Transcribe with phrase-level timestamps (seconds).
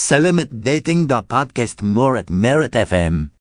[0.00, 3.36] Selamat dating the podcast more at Merit FM.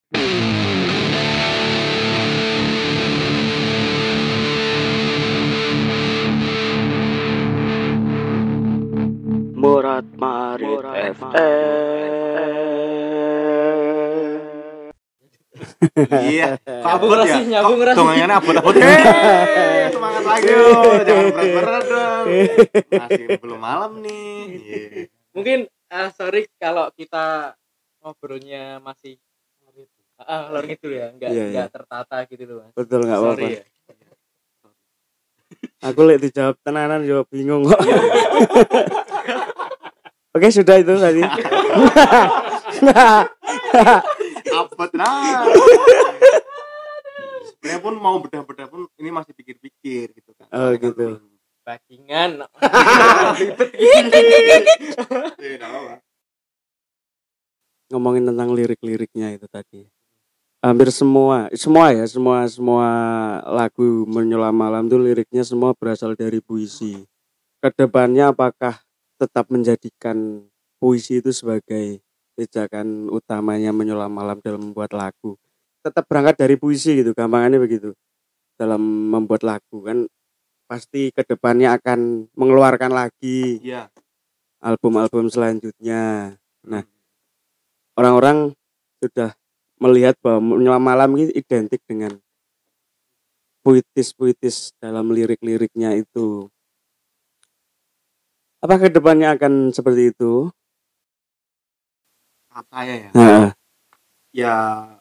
[9.55, 10.83] Murat Marit
[11.15, 11.31] FM.
[16.12, 18.04] Iya, kabut rasih, nyambung rasih.
[18.04, 18.76] Dongangannya abot-abot.
[18.76, 20.52] Hei, semangat lagi.
[21.07, 22.28] Jangan berat-berat dong.
[22.91, 24.44] Masih belum malam nih.
[24.60, 25.07] Iya.
[25.32, 27.57] Mungkin ah, sorry kalau kita
[27.99, 29.20] ngobrolnya masih
[30.20, 31.71] ah lor gitu ya, enggak Iya, enggak iya.
[31.71, 32.75] tertata gitu loh, Mas.
[32.75, 33.39] Betul nggak apa-apa.
[33.39, 33.63] Sorry ya.
[35.80, 37.80] Aku lihat dijawab tenanan yo bingung kok.
[40.35, 41.23] Oke sudah itu tadi.
[44.53, 45.44] Abot nah.
[47.49, 50.47] Sebenarnya pun mau bedah-bedah pun ini masih pikir-pikir gitu kan.
[50.52, 51.05] Oh, Kan gitu.
[51.70, 52.50] Bajingan.
[55.38, 56.02] Iya.
[57.94, 59.86] Ngomongin tentang lirik-liriknya itu tadi.
[60.66, 62.89] Hampir semua, semua ya, semua semua
[63.45, 67.06] lagu menyelam malam itu liriknya semua berasal dari puisi.
[67.61, 68.81] Ke depannya apakah
[69.22, 70.42] tetap menjadikan
[70.81, 72.02] puisi itu sebagai
[72.33, 75.38] pijakan utamanya menyelam malam dalam membuat lagu?
[75.86, 77.94] Tetap berangkat dari puisi gitu, gampangannya begitu.
[78.58, 78.81] Dalam
[79.14, 80.09] membuat lagu kan
[80.70, 83.89] pasti ke depannya akan mengeluarkan lagi Iya.
[84.62, 86.38] album-album selanjutnya.
[86.61, 86.86] Nah,
[87.98, 88.53] orang-orang
[89.02, 89.34] sudah
[89.81, 92.22] melihat bahwa menyelam malam ini identik dengan
[93.66, 96.45] puitis-puitis dalam lirik-liriknya itu.
[98.61, 100.54] Apa ke depannya akan seperti itu?
[102.54, 103.09] Kata saya ya.
[103.16, 103.50] Nah,
[104.30, 104.54] ya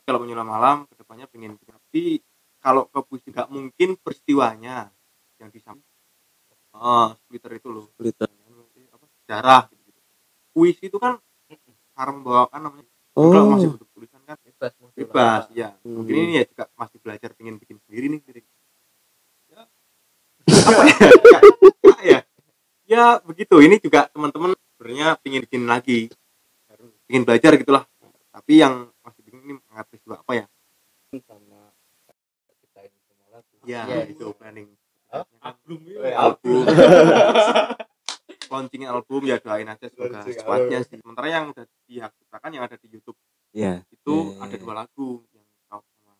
[0.08, 2.22] kalau menyelam malam ke depannya pengen tapi
[2.62, 4.94] kalau ke puisi nggak mungkin peristiwanya
[5.38, 5.96] yang disampaikan
[6.74, 8.28] oh Twitter itu loh Twitter.
[8.88, 10.00] apa sejarah gitu, gitu.
[10.52, 11.16] puisi itu kan
[11.92, 14.70] cara membawakan namanya Oh, kalau masih bentuk tulisan kan Bebas.
[14.78, 15.50] mau bebas apa.
[15.52, 15.90] ya Hmm.
[15.98, 18.46] mungkin ini ya juga masih belajar pengen bikin sendiri nih lirik
[19.48, 19.62] ya
[20.70, 20.98] apa ya
[21.82, 22.20] Apa ya
[22.86, 26.06] ya begitu ini juga teman-teman sebenarnya pengen bikin lagi
[27.04, 27.84] pengen belajar gitulah
[28.30, 30.46] tapi yang masih bingung ini peristiwa apa ya
[31.26, 31.74] sama
[32.62, 33.54] kita ini semua lagu.
[33.66, 33.98] ya Iya.
[34.06, 34.77] itu planning?
[35.10, 36.62] Album Eh, album.
[38.48, 40.96] Launching album ya doain aja semoga secepatnya sih.
[40.96, 43.18] Sementara yang udah dihapuskan yang ada di YouTube
[43.50, 44.40] ya itu Iya.
[44.40, 46.12] ada dua lagu yang kau sama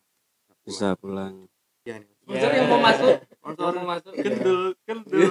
[0.61, 1.49] bisa pulang.
[1.81, 3.71] ya nih Sponsor yang mau masuk, sponsor.
[3.73, 4.13] Mau masuk.
[4.13, 5.25] kendel kendel.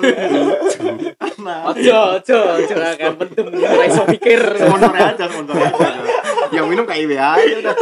[1.39, 4.41] Nah Ojo, ojo, ojo akan penting ora iso mikir.
[4.59, 6.03] sponsornya aja sponsornya aja.
[6.51, 7.75] Yang minum KIW aja udah.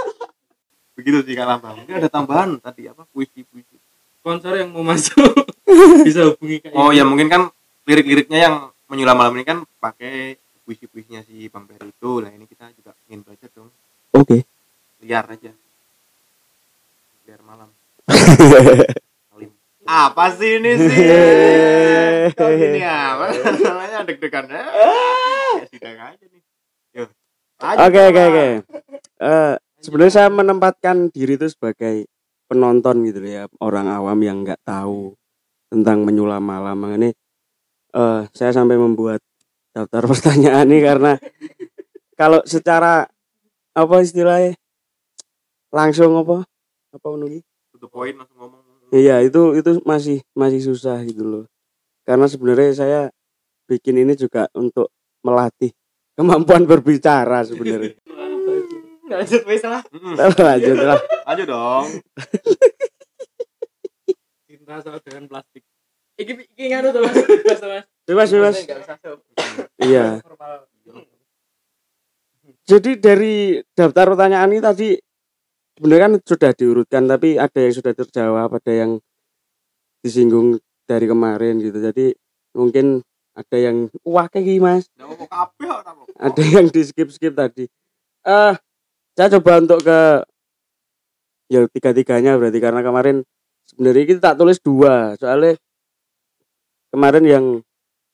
[1.00, 1.80] Begitu sih kak Lambang.
[1.80, 3.08] Mungkin ada tambahan tadi apa?
[3.08, 3.79] Puisi puisi
[4.20, 5.16] Sponsor yang mau masuk.
[6.06, 7.48] Bisa hubungi Kak oh ya mungkin kan
[7.88, 8.54] lirik-liriknya yang
[8.84, 10.36] menyulam malam ini kan pakai
[10.68, 12.12] puisi-puisinya si Bang Peri itu.
[12.20, 13.72] Lah ini kita juga ingin baca dong.
[14.12, 14.44] Oke.
[15.00, 15.52] liar aja.
[17.24, 17.72] Liar malam.
[19.88, 21.08] Apa sih ini sih?
[22.38, 24.46] Kok gini apa namanya deg-degan.
[24.46, 24.62] Ya
[25.66, 26.42] sidang aja nih.
[27.60, 28.46] Oke oke oke.
[29.18, 32.06] Eh, sebenarnya saya menempatkan diri itu sebagai
[32.50, 35.14] penonton gitu ya, orang awam yang nggak tahu
[35.70, 36.74] tentang menyulam malam.
[36.74, 37.14] Makanya
[37.94, 39.22] eh saya sampai membuat
[39.70, 41.12] daftar pertanyaan ini karena
[42.18, 43.06] kalau secara
[43.70, 44.58] apa istilahnya
[45.70, 46.42] langsung apa
[46.90, 47.38] apa menunggu
[47.70, 51.44] to the point langsung ngomong Iya itu itu masih masih susah gitu loh.
[52.02, 53.00] Karena sebenarnya saya
[53.70, 54.90] bikin ini juga untuk
[55.22, 55.70] melatih
[56.18, 57.94] kemampuan berbicara sebenarnya.
[59.10, 59.82] Lanjut wis lah.
[60.38, 60.98] Lanjut lah.
[61.26, 61.86] aja dong
[64.46, 65.62] Cinta sama dengan plastik.
[66.20, 67.16] Iki iki nganu tuh Mas.
[67.16, 67.84] Bebas Mas.
[68.06, 68.56] Bebas bebas.
[68.62, 69.18] Enggak usah sob.
[69.80, 70.06] Iya.
[72.68, 74.88] Jadi dari daftar pertanyaan ini tadi
[75.74, 78.90] sebenarnya kan sudah diurutkan tapi ada yang sudah terjawab, ada yang
[80.04, 81.78] disinggung dari kemarin gitu.
[81.80, 82.14] Jadi
[82.54, 83.02] mungkin
[83.34, 87.64] ada yang wah kayak gini mas, Nggak ada yang di skip skip tadi.
[88.26, 88.54] Eh,
[89.20, 90.00] saya coba untuk ke
[91.52, 93.20] ya tiga tiganya berarti karena kemarin
[93.68, 95.60] sebenarnya kita tak tulis dua soalnya
[96.88, 97.44] kemarin yang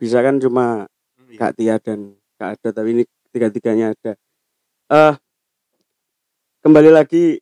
[0.02, 1.38] bisa kan cuma Hmm, iya.
[1.38, 4.12] Kak Tia dan Kak Ada tapi ini tiga-tiganya ada.
[4.90, 5.14] Eh
[6.66, 7.38] kembali lagi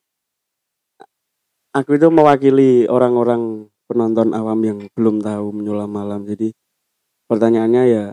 [1.73, 6.21] aku itu mewakili orang-orang penonton awam yang belum tahu menyulam malam.
[6.25, 6.53] Jadi
[7.29, 8.05] pertanyaannya ya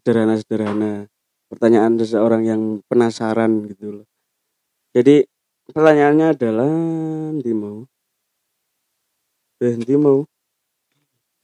[0.00, 1.08] sederhana-sederhana.
[1.52, 4.06] Pertanyaan seseorang yang penasaran gitu loh.
[4.94, 5.26] Jadi
[5.74, 6.70] pertanyaannya adalah
[7.34, 7.82] nanti mau?
[9.58, 10.22] Nanti mau?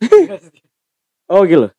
[1.31, 1.71] Oh gitu.
[1.71, 1.73] Loh.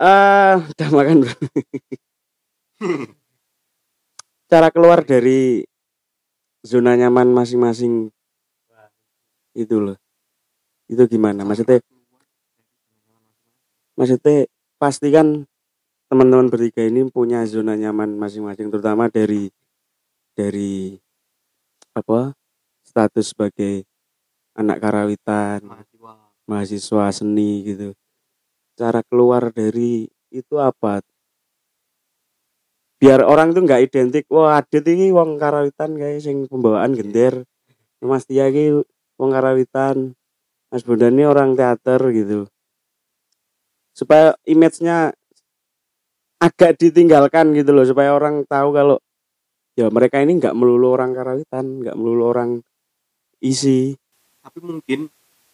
[0.00, 1.28] Eh, udah makan
[4.50, 5.60] cara keluar dari
[6.64, 8.08] zona nyaman masing-masing
[9.52, 10.00] itu loh.
[10.88, 11.44] Itu gimana?
[11.44, 11.84] Maksudnya
[13.92, 14.48] maksudnya
[14.80, 15.44] pasti kan
[16.08, 19.52] teman-teman bertiga ini punya zona nyaman masing-masing terutama dari
[20.40, 20.96] dari
[21.92, 22.32] apa
[22.80, 23.84] status sebagai
[24.56, 26.14] anak karawitan mahasiswa.
[26.48, 27.88] mahasiswa seni gitu.
[28.80, 31.04] Cara keluar dari itu apa?
[32.96, 37.44] Biar orang tuh nggak identik wah adit ini wong karawitan kayak sing pembawaan gender.
[38.00, 38.80] Mas Tia ini
[39.20, 40.16] wong karawitan.
[40.72, 42.48] Mas Bondan ini orang teater gitu.
[43.92, 45.12] Supaya image-nya
[46.40, 48.96] agak ditinggalkan gitu loh supaya orang tahu kalau
[49.78, 52.50] ya mereka ini nggak melulu orang karawitan nggak melulu orang
[53.42, 53.94] isi.
[54.40, 55.08] Tapi mungkin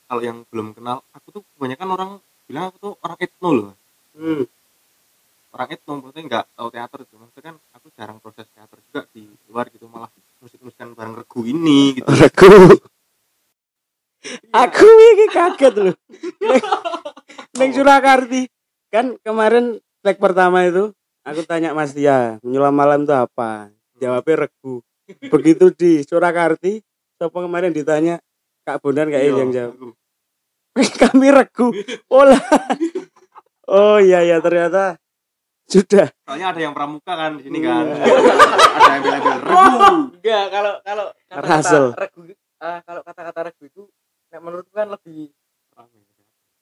[0.07, 2.11] kalau yang belum kenal aku tuh kebanyakan orang
[2.47, 3.71] bilang aku tuh orang etno loh
[5.57, 7.15] orang etno maksudnya nggak tahu teater itu.
[7.17, 10.13] Maksudnya kan aku jarang proses teater juga di luar gitu malah
[10.45, 12.09] musik-musikan bareng regu ini gitu.
[12.27, 12.51] Aku
[14.51, 15.95] aku ini kaget loh
[17.55, 18.51] Neng Surakarti.
[18.91, 20.91] Kan kemarin leg pertama itu
[21.23, 24.81] aku tanya Mas Tia menyulam malam itu apa jawabnya regu.
[25.07, 26.83] Begitu di Surakarti
[27.17, 28.19] siapa kemarin ditanya
[28.67, 29.75] Kak Bondan kayak Iya, yang jawab?
[31.03, 31.69] Kami regu.
[32.11, 32.43] Oh lah
[33.67, 34.99] oh iya ya ternyata
[35.67, 36.07] sudah.
[36.23, 37.87] Soalnya ada yang pramuka kan di sini kan.
[38.77, 39.95] Ada yang bela-bela regu.
[40.15, 40.45] Enggak.
[40.53, 42.21] Kalau kalau kata-kata regu
[42.61, 43.83] ah, kalau kata-kata regu itu
[44.31, 45.31] nek menurutku kan lebih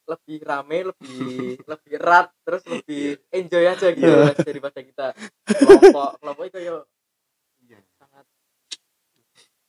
[0.04, 1.16] lebih rame lebih
[1.72, 4.28] lebih erat terus lebih enjoy aja gitu Iya.
[4.28, 5.06] Mas, daripada kita.
[5.48, 6.72] Kelompok kelompok itu Iya.
[6.76, 6.93] sangat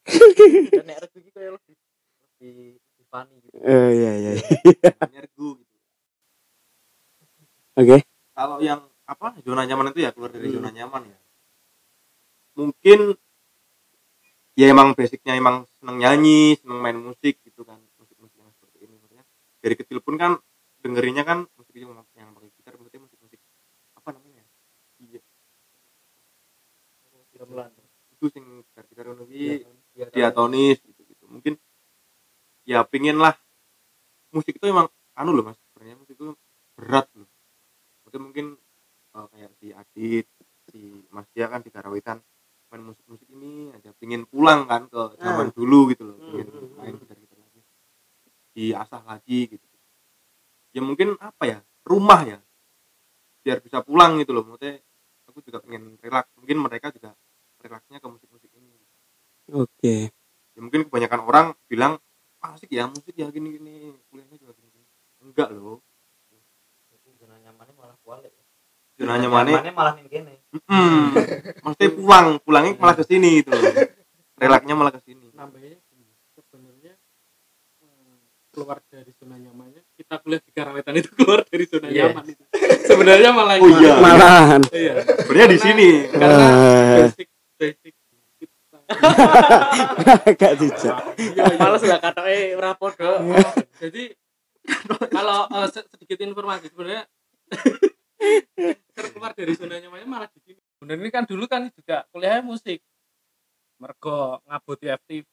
[0.74, 1.76] dan nek regu kayak lebih
[2.40, 3.56] lebih lebih funny gitu.
[3.58, 5.20] Oh iya iya iya.
[5.26, 5.76] regu gitu.
[7.82, 7.98] Oke.
[8.36, 10.56] Kalau yang apa zona nyaman itu ya keluar dari Hmm.
[10.62, 11.18] zona nyaman ya.
[12.56, 13.00] Mungkin
[14.56, 18.86] ya emang basicnya emang seneng nyanyi seneng main musik gitu kan musik musik yang seperti
[18.86, 18.96] ini.
[19.02, 19.26] Maksudnya
[19.62, 20.38] dari kecil pun kan
[20.86, 23.40] dengerinnya kan musik yang yang pakai gitar maksudnya musik musik
[23.98, 24.44] apa namanya?
[25.02, 25.22] Iya.
[27.36, 27.72] Gamelan.
[28.16, 29.28] Itu sing gitar gitar ngono
[29.96, 31.56] Kuwi diatonis gitu gitu mungkin
[32.68, 33.40] ya pingin lah.
[34.36, 35.58] Musik itu emang anu loh mas.
[35.72, 36.36] Sebenarnya musik itu
[36.76, 37.30] berat loh.
[38.04, 38.46] Mungkin mungkin
[39.16, 40.26] eh, kayak si Adit
[40.68, 40.80] si
[41.14, 42.20] Mas Dia kan di Karawitan
[42.74, 46.18] main musik musik ini aja pingin pulang kan ke zaman dulu gitu loh.
[46.20, 47.02] Pingin Hmm, hmm, main hmm.
[47.08, 47.62] gitar gitar lagi.
[48.52, 49.68] Diasah lagi gitu.
[50.76, 51.58] Ya mungkin apa ya
[51.88, 52.40] rumah ya.
[53.48, 54.44] Biar bisa pulang gitu loh.
[54.44, 54.84] Maksudnya
[55.32, 56.28] aku juga pengen relax.
[56.36, 57.16] Mungkin mereka juga
[57.64, 58.28] relaxnya ke musik
[59.48, 59.96] oke.
[60.56, 62.00] Ya mungkin kebanyakan orang bilang
[62.40, 63.74] "Ah, asik ya musik ya gini gini
[64.08, 64.86] kuliahnya juga gini, gini.
[65.22, 65.82] enggak loh.
[67.18, 68.32] Zona nyamannya malah balik.
[68.96, 71.04] Zona nyamannya malah nih gini mm,
[71.60, 73.60] maksudnya pulang pulangnya malah ke sini loh.
[74.36, 75.28] Relaxnya malah ke sini.
[75.34, 76.94] Nambahnya gini, sebenarnya
[77.82, 78.16] eh,
[78.52, 82.12] keluar dari zona nyamannya kita kuliah di Karawetan itu keluar dari zona Iya.
[82.14, 82.44] nyaman itu.
[82.86, 83.94] Sebenarnya malah Oh iya.
[84.00, 84.62] malahan.
[84.72, 84.94] Iya.
[85.24, 85.88] Sebenarnya di sini.
[86.08, 86.48] karena Ah.
[86.48, 86.85] basic
[91.18, 91.58] iya, iya.
[91.58, 93.22] malah sudah kata eh rapodo
[93.82, 94.04] jadi
[95.12, 97.06] kalau se- sedikit informasi sebenarnya
[98.96, 100.62] terkeluar dari zona nyamannya malah di sini.
[100.82, 102.82] Bener ini kan dulu kan juga kuliahnya musik.
[103.76, 105.32] Mergo ngabuti FTV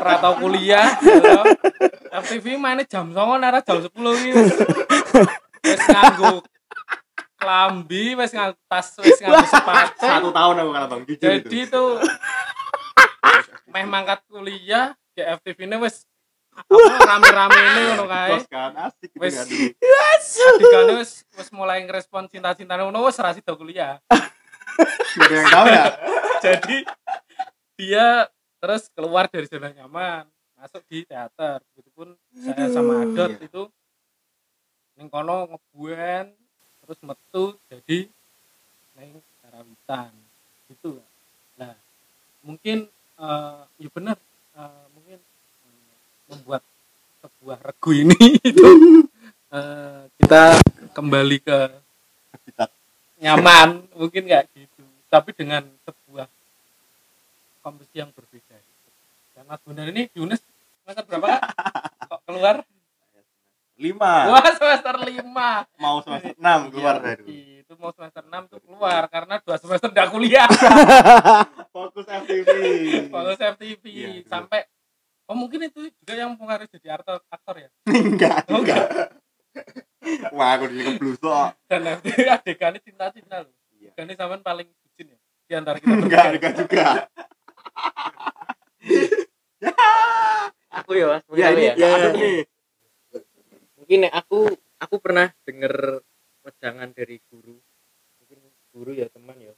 [0.00, 1.36] atau kuliah gitu.
[2.22, 4.30] FTV mainnya jam 09 nara jam 10 ini
[5.66, 6.46] wis nganggo
[7.36, 10.06] klambi wis nganggo tas wis nganggo sepatu.
[10.06, 11.00] Satu tahun aku kalah bang.
[11.04, 11.84] Jujur jadi itu
[13.76, 16.08] meh mangkat kuliah di FTV ini wis
[16.56, 16.72] apa
[17.04, 18.30] rame-rame ini ngono kae.
[18.32, 19.36] Kos kan asik gitu Wes.
[19.36, 19.46] kan.
[20.96, 24.00] Wis wis mulai ngerespon cinta-cintane ngono wis ra sida kuliah.
[25.20, 25.84] Gak yang tahu ya?
[26.44, 26.78] Jadi
[27.76, 30.24] dia terus keluar dari zona nyaman
[30.56, 31.60] masuk di teater.
[31.76, 33.44] Begitupun saya sama Adot Iya.
[33.44, 33.62] itu
[34.96, 36.32] ning kono ngebuen
[36.80, 38.08] terus metu jadi
[38.96, 40.08] neng karawitan.
[40.72, 41.04] Gitu.
[41.60, 41.76] Nah
[42.40, 44.16] mungkin eh ya benar
[44.54, 45.18] eh, mungkin
[46.28, 46.62] membuat
[47.22, 48.66] sebuah regu ini itu.
[49.50, 50.58] Eh, kita
[50.92, 51.58] kembali ke
[52.34, 52.70] Habitat.
[53.22, 54.82] nyaman mungkin nggak gitu.
[55.08, 56.26] Tapi dengan sebuah
[57.62, 58.56] kompetisi yang berbeda
[59.34, 60.40] dan Mas Bundar ini di UNES
[60.84, 61.42] semester berapa Kak?
[62.10, 62.56] kok keluar?
[63.76, 64.32] Lima.
[64.32, 65.68] Wah semester lima.
[65.76, 69.90] Mau semester enam keluar Iya, dari itu mau semester 6 tuh keluar karena dua semester
[69.90, 70.46] udah kuliah.
[71.74, 72.46] Fokus FTV
[73.10, 74.22] fokus FTV Iya, iya.
[74.30, 74.70] sampai
[75.26, 77.68] oh mungkin itu juga yang mempengaruhi jadi aktor aktor ya?
[77.90, 78.86] Enggak oh enggak.
[80.30, 83.52] wah aku di keblusok dan FTV adegannya cinta-cinta loh.
[83.74, 83.90] Iya.
[83.98, 86.86] Regane sampean paling bucin ya di antara kita enggak enggak juga.
[90.70, 91.74] Aku ya mas ya ini ya.
[91.74, 92.08] Ya.
[92.14, 92.46] nih.
[93.74, 94.00] Mungkin
[94.78, 96.06] aku pernah denger
[96.46, 97.58] wejangan dari guru
[98.22, 98.38] mungkin
[98.70, 99.50] guru ya teman ya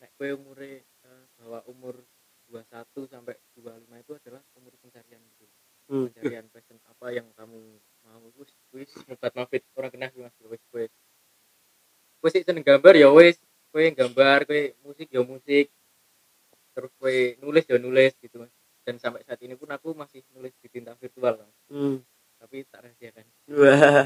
[0.00, 2.00] nek kowe umure eh, bahwa umur
[2.48, 5.44] 21 sampai 25 itu adalah umur pencarian gitu
[5.86, 6.10] Hmm.
[6.10, 10.58] pencarian passion apa yang kamu mau wis wis mukat mafit orang kena mas ya wis
[10.66, 10.82] kowe
[12.18, 13.36] kowe sih seneng gambar ya wis
[13.68, 15.68] kowe gambar kowe musik ya musik.
[16.72, 18.52] Terus kowe nulis ya nulis gitu mas.
[18.86, 21.54] Dan sampai saat ini pun aku masih nulis di tinta virtual mas.
[21.68, 22.00] Hmm.
[22.36, 23.24] tapi tak rahasiakan.
[23.52, 24.04] Wah.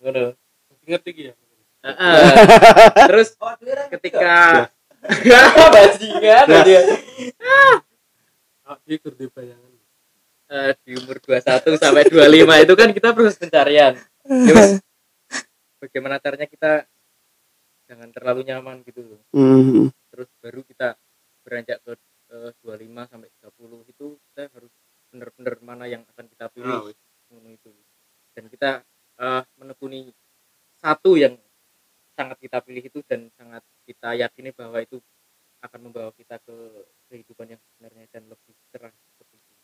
[0.00, 0.36] ngono.
[0.84, 1.34] Ngerti iki ya?
[1.80, 2.24] Heeh.
[3.10, 3.32] terus
[3.88, 4.68] ketika
[5.72, 6.82] bajingan dia
[8.68, 9.70] oh, iki gur di bayangan.
[10.50, 13.94] Eh, di umur 21 sampai 25 itu kan kita proses pencarian.
[14.26, 14.82] Ya, Mas,
[15.82, 16.89] bagaimana caranya kita
[17.90, 19.20] jangan terlalu nyaman gitu loh.
[19.34, 19.90] Hmm.
[20.14, 20.94] terus baru kita
[21.42, 21.98] beranjak ke
[22.30, 24.72] eh, 25 sampai 30 itu kita harus
[25.10, 26.94] benar-benar mana yang akan kita pilih
[27.34, 27.74] ngono itu.
[28.30, 28.86] Dan kita
[29.18, 30.14] eh, menekuni
[30.78, 31.34] satu yang
[32.14, 35.02] sangat kita pilih itu dan sangat kita yakini bahwa itu
[35.60, 36.56] akan membawa kita ke
[37.10, 39.54] kehidupan yang sebenarnya dan lebih cerah seperti itu.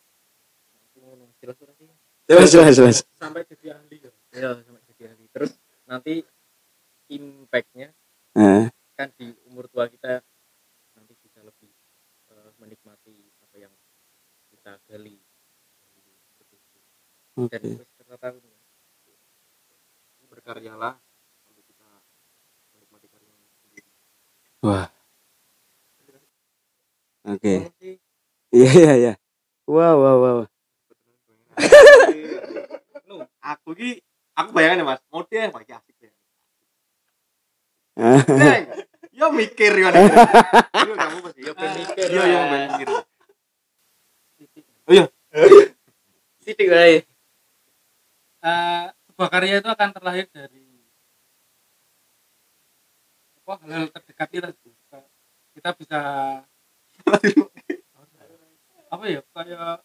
[0.75, 1.25] Nah, itu ngono.
[1.39, 1.87] jelas ora sih?
[2.27, 2.97] Jelas jelas jelas.
[3.15, 4.11] sampai jadi ahli ya?
[4.35, 5.25] Ya sampai jadi ahli.
[5.31, 5.51] Terus
[5.87, 6.21] nanti
[7.07, 7.95] impactnya
[8.37, 10.21] Nah, kan di umur tua kita
[10.93, 11.73] nanti bisa lebih
[12.29, 13.73] eh, menikmati apa yang
[14.53, 15.17] kita gali
[16.37, 16.79] Seperti itu.
[17.49, 17.71] dan oke.
[17.97, 18.27] ternyata
[20.29, 21.01] berkaryalah
[21.45, 21.89] sampai kita
[22.77, 23.33] menikmati karya
[23.65, 23.89] sendiri
[24.61, 24.85] Wah.
[27.25, 27.73] Oke.
[28.53, 29.13] Iya iya iya.
[29.67, 30.39] Wow wow wow.
[33.43, 33.99] Aku ki
[34.37, 35.86] aku bayangin ya mas asik ya Ah.
[37.97, 38.63] Neng,
[39.09, 39.89] yo mikir yo.
[39.89, 42.07] Yo kamu pasti yo ben mikir.
[42.13, 42.87] Yo yo mikir.
[46.47, 47.03] sidik wae
[48.37, 50.63] Eh, sebuah karya itu akan terlahir dari
[53.43, 54.49] apa hal-hal terdekat kita
[55.57, 55.99] kita bisa
[58.87, 59.83] apa ya kayak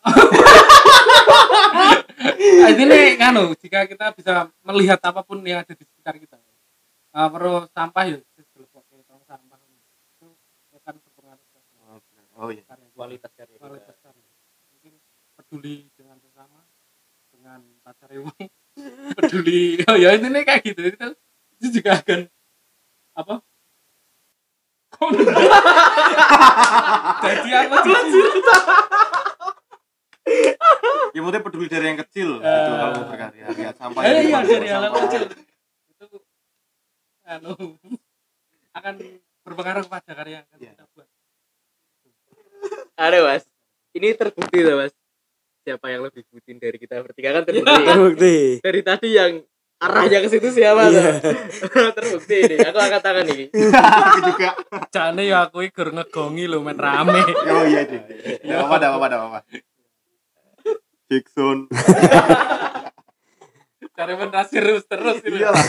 [2.20, 6.36] Nah, ini nih nganu jika kita bisa melihat apa pun yang ada di sekitar kita
[7.16, 8.20] uh, perlu sampah ya
[9.24, 10.28] sampah itu
[10.76, 11.50] akan berpengaruh
[12.40, 12.64] Oh iya.
[12.64, 13.68] karya kualitas karya kita.
[13.68, 14.24] kualitas karya.
[14.72, 14.96] Mungkin
[15.36, 16.64] peduli dengan sesama
[17.28, 18.48] dengan pacar wong.
[19.20, 19.84] Peduli.
[19.84, 20.80] Oh ya ini nih kayak gitu.
[20.88, 21.06] Itu,
[21.60, 22.20] itu juga akan
[23.12, 23.44] apa?
[27.28, 27.92] Jadi apa sih
[31.14, 32.66] Ya maksudnya peduli dari yang kecil gitu Eh.
[32.70, 33.44] kalau mau berkarya.
[33.50, 34.00] Lihat sampah.
[34.00, 35.00] eh ya, iya dari hal sampah.
[35.04, 35.22] kecil
[35.90, 36.06] itu
[37.24, 37.52] anu
[38.78, 38.94] akan
[39.42, 40.72] berpengaruh kepada karya yang akan Iya.
[40.72, 41.08] kita buat
[42.96, 43.44] ada mas
[43.92, 44.92] ini terbukti tuh mas
[45.60, 47.82] siapa yang lebih bucin dari kita bertiga kan terbukti?
[47.82, 48.36] Terbukti.
[48.60, 49.32] dari tadi yang
[49.78, 51.24] arahnya ke situ siapa Iya.
[51.64, 54.48] tuh terbukti ini aku angkat tangan nih Aku juga.
[54.88, 58.02] jane ya aku iki gur ngegongi lho men rame Oh iya deh.
[58.42, 59.38] Ya apa apa apa apa.
[61.10, 61.66] Jackson.
[63.98, 65.42] cari men terus terus ini.
[65.42, 65.66] Iyalah.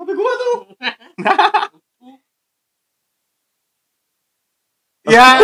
[0.00, 0.56] Apa gua tuh?
[5.06, 5.38] Ya.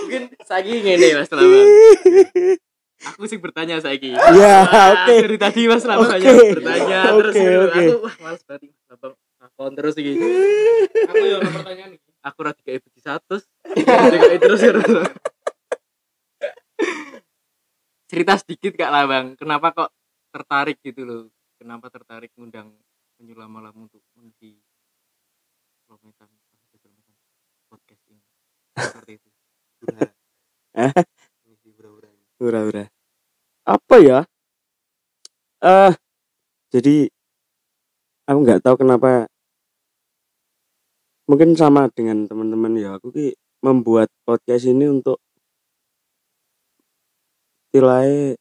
[0.00, 1.68] mungkin saiki ngene mas Lambang
[3.06, 5.12] aku sih bertanya saiki Ya, oke.
[5.22, 6.16] dari tadi mas Lambang Oke.
[6.18, 7.60] hanya bertanya terus Oke, gitu.
[7.60, 7.76] oke.
[7.76, 8.76] aku wah males banget mas
[9.36, 10.12] takon terus iki
[11.04, 13.38] aku ya ono pertanyaan iki aku rada kayak biji satu
[14.42, 14.62] terus
[18.10, 19.90] cerita sedikit kak Lambang kenapa kok
[20.36, 21.22] tertarik gitu loh?
[21.56, 22.76] Kenapa tertarik ngundang
[23.16, 24.60] penyulam malam untuk mengisi
[25.88, 26.28] prometan
[27.72, 28.20] podcast ini?
[28.76, 29.28] Seperti itu.
[32.36, 32.84] Ura-ura.
[33.64, 34.28] Apa ya?
[35.64, 35.92] Eh
[36.68, 37.08] jadi
[38.28, 39.32] aku nggak tahu kenapa
[41.26, 45.18] mungkin sama dengan teman-teman ya aku ki membuat podcast ini untuk
[47.70, 48.38] istilahnya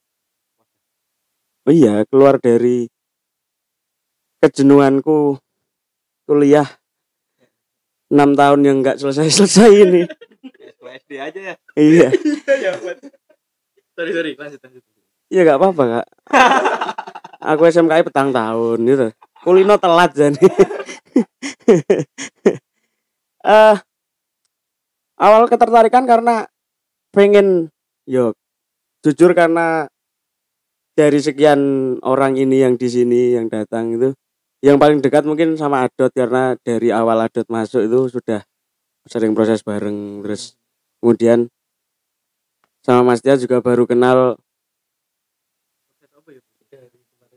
[1.65, 2.85] oh iya keluar dari
[4.39, 5.41] kejenuhanku
[6.29, 6.69] kuliah
[8.13, 10.01] enam tahun yang nggak selesai-selesai ini
[10.95, 11.55] SD aja ya.
[11.75, 12.07] iya
[12.63, 12.71] ya
[13.97, 14.83] sorry sorry lanjut lanjut
[15.25, 16.07] Iya gak apa-apa kak.
[17.53, 19.07] Aku SMKI petang tahun gitu.
[19.41, 20.45] Kulino telat jadi.
[23.45, 23.77] Eh
[25.21, 26.49] awal ketertarikan karena
[27.13, 27.69] pengen
[28.09, 28.35] yo
[29.05, 29.87] jujur karena
[30.97, 31.59] dari sekian
[32.01, 34.09] orang ini yang di sini yang datang itu
[34.65, 38.41] yang paling dekat mungkin sama Adot karena dari awal Adot masuk itu sudah
[39.05, 40.57] sering proses bareng terus
[40.99, 41.47] kemudian
[42.81, 44.41] sama Mas Tia juga baru kenal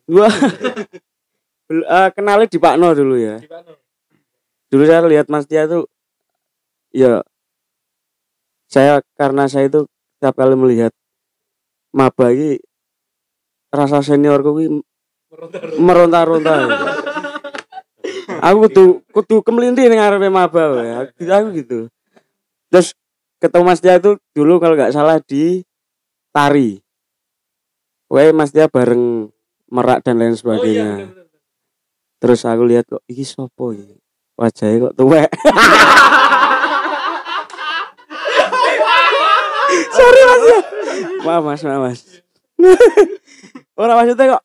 [0.09, 0.33] Wah.
[1.69, 3.37] Bel- eh, kenalnya di Pak No dulu ya.
[4.73, 5.85] Dulu saya lihat Mas Tia tuh
[6.93, 7.23] ya
[8.69, 10.93] saya karena saya itu setiap kali melihat
[11.95, 12.61] maba ini
[13.73, 14.81] rasa seniorku ini
[15.81, 16.55] meronta-ronta.
[18.45, 20.91] aku kudu kudu kemelinti ning ngarepe maba wae.
[21.05, 21.79] Aku, aku gitu.
[22.69, 22.93] Terus
[23.41, 25.65] ketemu Mas Tia itu dulu kalau nggak salah di
[26.33, 26.81] tari.
[28.09, 29.29] Wae Mas Tia bareng
[29.69, 31.13] merak dan lain sebagainya.
[32.19, 33.97] Terus aku lihat kok iki sopo iki?
[34.37, 35.31] Wajahnya kok tuwek.
[39.99, 40.59] Sorry Mas ya.
[41.27, 42.01] Maaf Mas, maaf Mas.
[43.81, 44.43] Ora maksudnya kok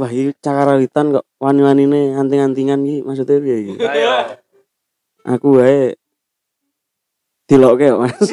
[0.00, 3.74] wah iki cakarawitan kok wani-wanine anting-antingan iki maksudnya piye iki?
[3.80, 4.40] Ayo.
[5.24, 5.96] Aku wae
[7.48, 8.28] dilokke kok Mas.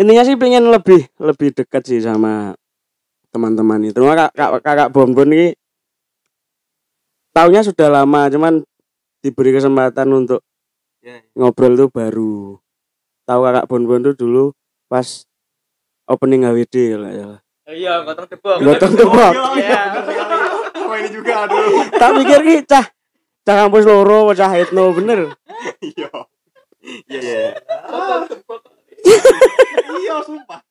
[0.00, 2.52] Intinya sih pengen lebih lebih dekat sih sama
[3.32, 3.96] teman-teman itu.
[3.96, 5.48] Cuma kak, kak, kakak Bonbon ini
[7.32, 8.64] taunya sudah lama, cuman
[9.20, 10.44] diberi kesempatan untuk
[11.06, 12.58] Ya, ngobrol itu baru.
[13.26, 14.54] Tahu kakak Bonbon itu dulu
[14.86, 15.26] pas
[16.06, 17.40] opening HWD nggak salah.
[17.66, 18.56] Iya, gotong tebak.
[18.62, 19.32] Gotong tebak.
[19.58, 19.82] Iya.
[20.70, 21.90] Sama ini juga aduh.
[21.98, 22.86] Tak pikir ki cah
[23.42, 25.34] cah kampus loro, cah etno bener.
[25.82, 26.10] Iya.
[27.10, 27.50] Iya, iya.
[29.98, 30.62] Iya, sumpah.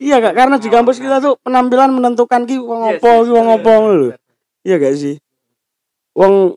[0.00, 4.16] Iya kak, karena di kampus kita tuh penampilan menentukan ki wong yes, ki wong lho.
[4.64, 5.20] Iya gak sih?
[6.16, 6.56] Wong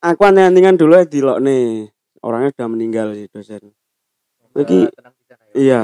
[0.00, 1.92] aku aneh-antingan dulu ya dilokne.
[2.24, 3.76] Orangnya udah meninggal sih dosen.
[4.56, 5.52] Iki- bisa, ayo.
[5.54, 5.82] Iya.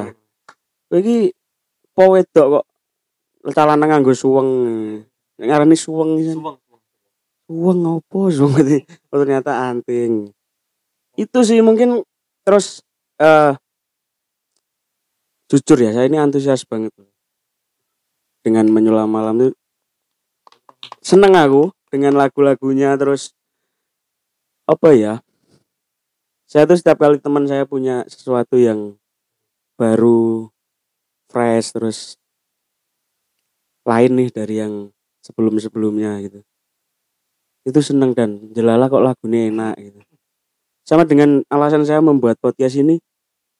[0.91, 1.17] Iki
[1.95, 2.65] po wedok kok
[3.55, 4.51] calana nganggo suweng.
[5.39, 6.19] Ngarani suweng.
[6.19, 6.83] Suweng, suweng.
[7.47, 10.31] Suweng opo suweng oh, ternyata anting.
[11.15, 12.03] Itu sih mungkin
[12.43, 12.83] terus
[13.17, 13.55] eh
[15.47, 16.91] jujur ya, saya ini antusias banget
[18.43, 19.55] dengan menyulam malam itu
[21.03, 23.35] seneng aku dengan lagu-lagunya terus
[24.67, 25.15] apa ya
[26.57, 28.97] saya tuh setiap kali teman saya punya sesuatu yang
[29.77, 30.49] baru
[31.29, 32.17] fresh terus
[33.85, 34.89] lain nih dari yang
[35.21, 36.41] sebelum-sebelumnya gitu
[37.69, 40.01] itu seneng dan jelala kok lagunya enak gitu
[40.89, 43.05] sama dengan alasan saya membuat podcast ini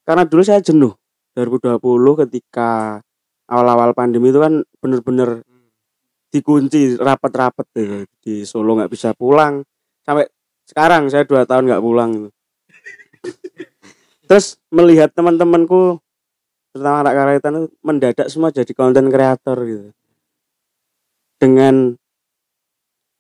[0.09, 0.97] karena dulu saya jenuh
[1.37, 1.77] 2020
[2.25, 3.05] ketika
[3.53, 5.45] awal-awal pandemi itu kan bener-bener
[6.33, 8.09] dikunci rapat-rapat gitu.
[8.25, 9.61] di Solo nggak bisa pulang
[10.01, 10.33] sampai
[10.65, 12.36] sekarang saya dua tahun nggak pulang gitu.
[14.29, 16.01] terus melihat teman-temanku
[16.77, 19.89] terutama anak karaitan itu mendadak semua jadi konten kreator gitu.
[21.41, 21.97] Dengan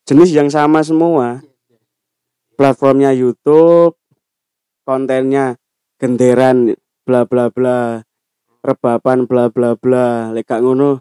[0.04, 1.40] jenis yang sama semua.
[2.56, 3.96] Platformnya YouTube
[4.84, 5.60] kontennya
[6.00, 6.72] genderan
[7.04, 8.00] bla bla bla
[8.64, 10.32] rebapan bla bla bla.
[10.32, 11.00] Lek gak ngono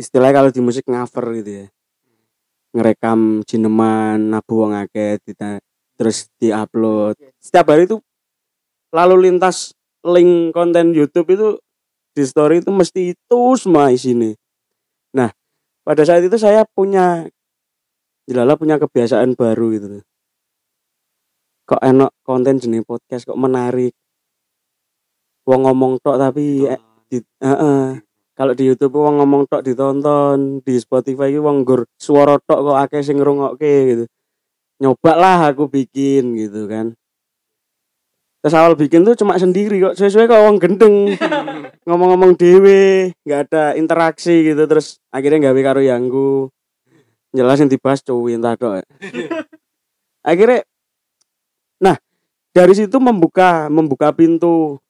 [0.00, 1.66] istilahnya kalau di musik ngover gitu ya.
[2.72, 5.20] Ngerekam jineman nabu wong akeh
[6.00, 7.20] terus diupload.
[7.36, 8.00] Setiap hari itu
[8.88, 11.48] lalu lintas link konten YouTube itu
[12.16, 14.34] di story itu mesti itu semua isinya
[15.14, 15.30] nah
[15.86, 17.28] pada saat itu saya punya
[18.26, 19.86] jelala punya kebiasaan baru gitu
[21.70, 23.94] kok enak konten jenis podcast kok menarik.
[25.46, 28.02] Wong ngomong tok tapi eh, di, heeh.
[28.34, 32.78] kalau di YouTube wong ngomong tok ditonton di Spotify iki wong nggur suara tok kok
[32.82, 34.04] akeh sing ngrungokke gitu
[34.80, 36.96] nyoba lah aku bikin gitu kan.
[38.40, 39.94] Terus awal bikin tuh cuma sendiri kok.
[40.00, 41.12] Sesuai kok wong gendeng.
[41.86, 44.64] Ngomong-ngomong dewe nggak ada interaksi gitu.
[44.64, 46.48] Terus akhirnya gawe karo yanggu.
[47.30, 48.82] Jelasin dibahas cuwi entah tok
[50.26, 50.66] akhirnya
[51.78, 51.94] nah
[52.50, 54.82] dari situ membuka membuka pintu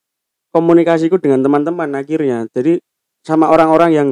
[0.49, 2.49] komunikasiku dengan teman-teman akhirnya.
[2.49, 2.81] Jadi
[3.21, 4.07] sama orang-orang yang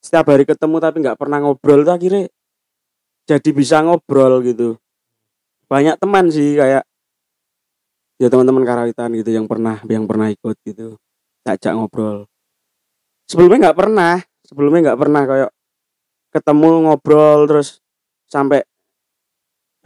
[0.00, 2.32] setiap hari ketemu tapi nggak pernah ngobrol tuh akhirnya
[3.28, 4.80] jadi bisa ngobrol gitu
[5.70, 6.82] banyak teman sih kayak
[8.18, 10.98] ya teman-teman karawitan gitu yang pernah yang pernah ikut gitu
[11.46, 12.26] ajak ngobrol.
[13.30, 15.50] Sebelumnya nggak pernah sebelumnya nggak pernah kayak
[16.34, 17.78] ketemu ngobrol terus
[18.26, 18.66] sampai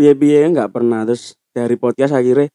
[0.01, 1.05] biaya nggak pernah.
[1.05, 2.49] Terus dari podcast akhirnya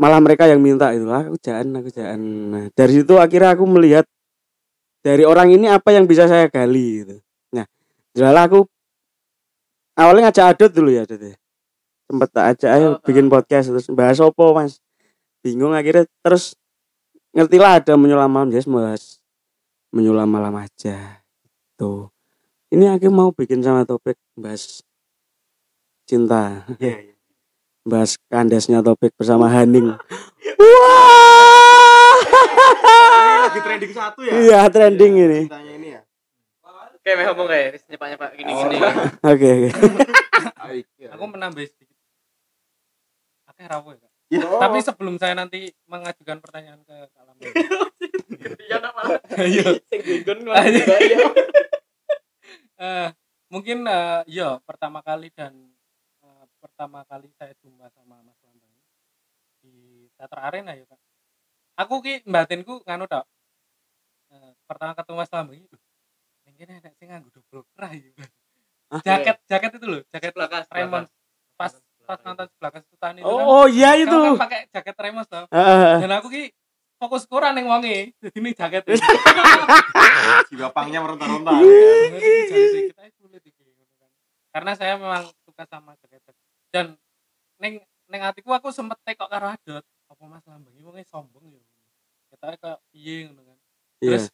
[0.00, 3.64] malah mereka yang minta itu "Ah, aku jangan aku jangan nah, dari situ akhirnya aku
[3.68, 4.04] melihat
[5.04, 7.16] dari orang ini apa yang bisa saya gali gitu.
[7.52, 7.66] Nah
[8.16, 8.64] jelas aku
[9.98, 11.36] awalnya ngajak adot dulu ya adot ya
[12.10, 14.82] sempet tak ajak ayo Oh, bikin podcast terus bahas apa mas?
[15.46, 16.58] Bingung akhirnya terus
[17.30, 19.22] ngertilah ada menyulam malam jadi bahas
[19.94, 21.22] menyulam malam aja
[21.78, 22.10] tuh
[22.74, 24.82] ini aku mau bikin sama topik bahas
[26.06, 26.66] cinta.
[26.78, 27.14] Iya, iya.
[27.86, 29.94] bahas kandasnya topik bersama Haning.
[33.30, 34.32] Ini lagi trending satu ya?
[34.38, 35.40] iya trending ini.
[35.50, 36.00] Ceritanya ini ya.
[37.02, 38.76] Kayak meh ngomong kayak nyepak-nyepak gini gini.
[39.32, 39.70] oke oke.
[41.16, 41.89] Aku menambah sedikit.
[43.60, 44.12] Akeh rawo ya, Kak.
[44.32, 44.40] Ya.
[44.56, 47.44] Tapi sebelum saya nanti mengajukan pertanyaan ke Kak Lambe.
[48.40, 49.20] Iya nak malah.
[49.36, 49.76] Ayo.
[49.92, 50.80] Sing dinggon Ayo.
[50.80, 51.18] ya.
[52.80, 53.08] Eh,
[53.52, 55.52] mungkin eh, ya pertama kali dan
[56.24, 58.72] eh, pertama kali saya jumpa sama Mas Lambang
[59.60, 60.96] di teater arena ya kak.
[61.84, 63.28] Aku ki batinku nganu tok.
[64.32, 65.68] Eh, pertama ketemu Mas Lambang iki,
[66.48, 68.08] "Ning kene enak sing nganggo double kerah ya.
[68.88, 69.00] Hah?
[69.04, 70.32] Jaket jaket itu loh, jaket
[70.72, 71.12] Raymond
[71.60, 71.76] pas
[72.10, 73.30] pas nonton sebelah kesutan itu kan.
[73.30, 75.46] oh, oh iya itu kan pakai jaket Raymond toh.
[75.54, 75.94] Heeh.
[76.02, 76.50] Dan aku ki
[76.98, 78.10] fokus kurang ning wonge.
[78.18, 78.82] Jadi ini jaket.
[80.50, 81.54] Jiwa pangnya meronta-ronta.
[81.62, 82.18] Iya.
[82.18, 82.18] ya.
[82.18, 84.10] Iki, ngono kan.
[84.50, 86.20] Karena saya memang suka sama jaket
[86.74, 86.98] dan
[87.62, 87.78] neng
[88.10, 91.62] neng hatiku aku sempet tekok karo adot apa Mas Lambang iki wonge sombong ya.
[92.34, 93.58] Kita kayak piye ngono kan.
[94.02, 94.24] iya Terus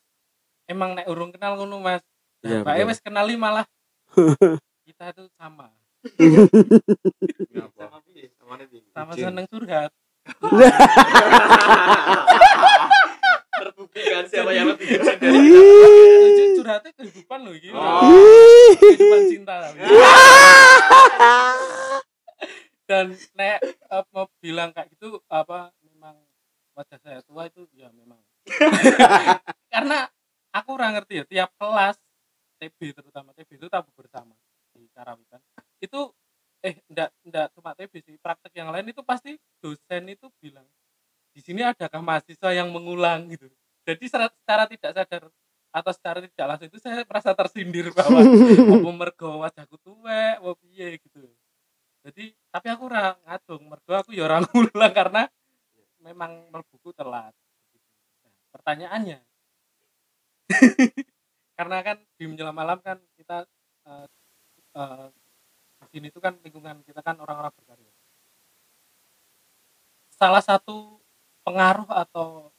[0.68, 2.00] emang nek urung kenal ngono Mas.
[2.44, 3.66] Iya, Nah, Pak wis kenali malah
[4.86, 5.72] kita tuh sama.
[8.94, 9.24] Sama piye?
[9.24, 9.90] Seneng curhat.
[13.56, 17.72] Terbukti kan siapa yang lebih keren dari Lucu curhatnya kehidupan loh gitu.
[17.72, 18.04] Oh.
[18.76, 19.54] Kehidupan cinta.
[19.64, 19.78] tapi.
[22.86, 26.14] Dan nek eh, mau bilang kayak gitu apa memang
[26.76, 28.20] wajah saya tua itu ya memang.
[29.72, 30.06] Karena
[30.54, 31.96] aku kurang ngerti ya tiap kelas
[32.62, 34.36] TB terutama TB itu tabu bersama
[34.76, 35.40] di Karawitan.
[35.80, 36.12] Itu
[36.64, 40.66] eh enggak enggak cuma TB sih, praktek yang lain itu pasti dosen itu bilang
[41.36, 43.52] di sini adakah mahasiswa yang mengulang gitu.
[43.84, 45.22] Jadi secara, secara tidak sadar
[45.68, 48.24] atau secara tidak langsung itu saya merasa tersindir bahwa
[48.80, 51.28] apa mergo wajahku tuwek, apa piye gitu.
[52.00, 55.28] Jadi tapi aku ora ngadung, mergo aku ya ora ngulang karena
[56.00, 57.36] memang mlebuku telat.
[58.24, 59.20] Nah, pertanyaannya
[61.60, 63.44] karena kan di menjelang malam kan kita
[63.84, 64.06] eh,
[64.56, 65.25] di
[65.96, 67.88] sini itu kan lingkungan kita kan orang-orang berkarya.
[70.12, 71.00] Salah satu
[71.40, 72.52] pengaruh atau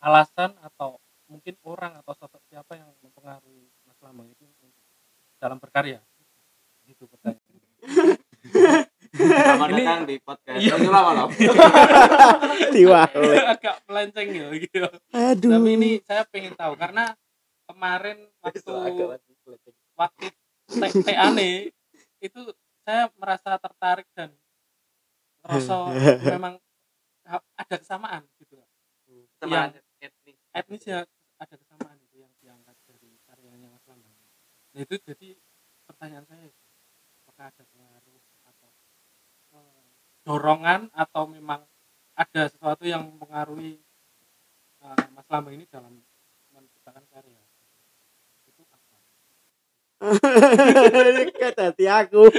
[0.00, 0.96] alasan atau
[1.28, 4.72] mungkin orang atau sosok siapa yang mempengaruhi Mas Lambang itu untuk
[5.36, 6.00] dalam berkarya?
[6.88, 8.16] Gitu pertanyaan.
[9.12, 10.60] Selamat Ini- datang di podcast.
[10.64, 10.74] Iya.
[10.88, 11.28] Lama loh.
[12.74, 13.02] tiwa
[13.44, 14.88] Agak melenceng ya gitu.
[15.12, 17.12] aduh Tapi ini saya pengen tahu karena
[17.68, 18.72] kemarin waktu
[20.00, 20.26] waktu
[20.68, 21.76] te- TA nih
[22.18, 22.40] itu
[22.82, 24.32] saya merasa tertarik dan
[25.44, 25.74] merasa
[26.34, 26.54] memang
[27.54, 28.58] ada kesamaan gitu.
[29.38, 30.36] Sama Yang- etnis.
[30.54, 30.98] etnis ya
[31.38, 34.14] ada kesamaan itu yang diangkat dari karyanya Mas Lambang.
[34.74, 35.28] Nah itu jadi
[35.86, 36.48] pertanyaan saya
[37.24, 38.70] apakah ada pengaruh atau
[39.54, 39.86] eh,
[40.26, 41.62] dorongan atau memang
[42.18, 43.78] ada sesuatu yang mempengaruhi
[44.82, 46.02] eh, Mas Lambang ini dalam
[46.50, 47.38] menciptakan karya
[51.42, 52.30] kata hati aku.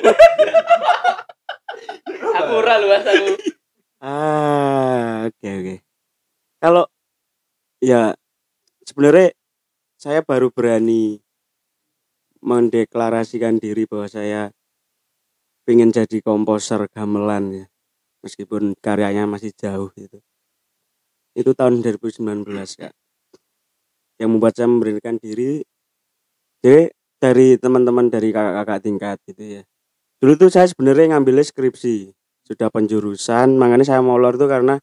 [2.39, 3.36] Aku ora lu Mas, aku.
[4.00, 5.76] ah oke oke.
[6.63, 6.88] Kalau
[7.84, 8.15] ya
[8.88, 9.36] sebenarnya
[10.00, 11.19] saya baru berani
[12.39, 14.56] mendeklarasikan diri bahwa saya
[15.69, 17.65] ingin jadi komposer gamelan ya
[18.26, 20.17] meskipun karyanya masih jauh itu
[21.38, 22.48] itu tahun 2019
[22.80, 22.93] kak.
[24.19, 25.63] Yang membuat saya memberanikan diri
[26.60, 29.62] jadi dari teman-teman dari kakak-kakak tingkat gitu ya.
[30.19, 32.12] Dulu tuh saya sebenarnya ngambilnya skripsi
[32.47, 34.79] sudah penjurusan makanya saya mau lor itu karena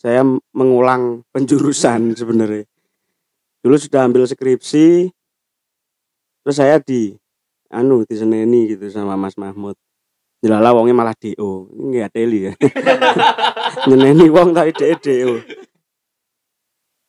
[0.00, 0.24] saya
[0.54, 2.64] mengulang penjurusan sebenarnya.
[3.60, 5.10] Dulu sudah ambil skripsi
[6.40, 7.12] terus saya di
[7.68, 9.76] anu diseneni gitu sama Mas Mahmud.
[10.40, 12.52] Jelala wongnya malah DO nggak teli ya.
[13.90, 15.32] Nyeneni wong tapi DO DO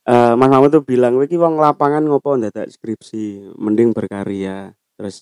[0.01, 4.73] Eh, Mas Mahmud tuh bilang iki wong lapangan ngopo ndadak skripsi mending berkarya.
[4.97, 5.21] Terus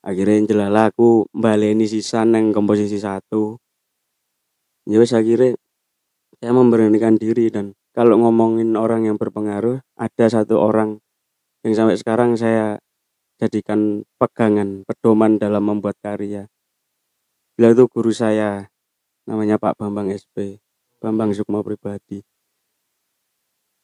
[0.00, 3.60] akhirnya jelala aku baleni sisan yang komposisi satu.
[4.88, 5.60] Ya wes akhirnya
[6.40, 10.96] saya memberanikan diri dan kalau ngomongin orang yang berpengaruh ada satu orang
[11.60, 12.80] yang sampai sekarang saya
[13.36, 16.48] jadikan pegangan pedoman dalam membuat karya.
[17.60, 18.72] Beliau itu guru saya
[19.28, 20.64] namanya Pak Bambang SP
[20.96, 22.31] Bambang Sukma Pribadi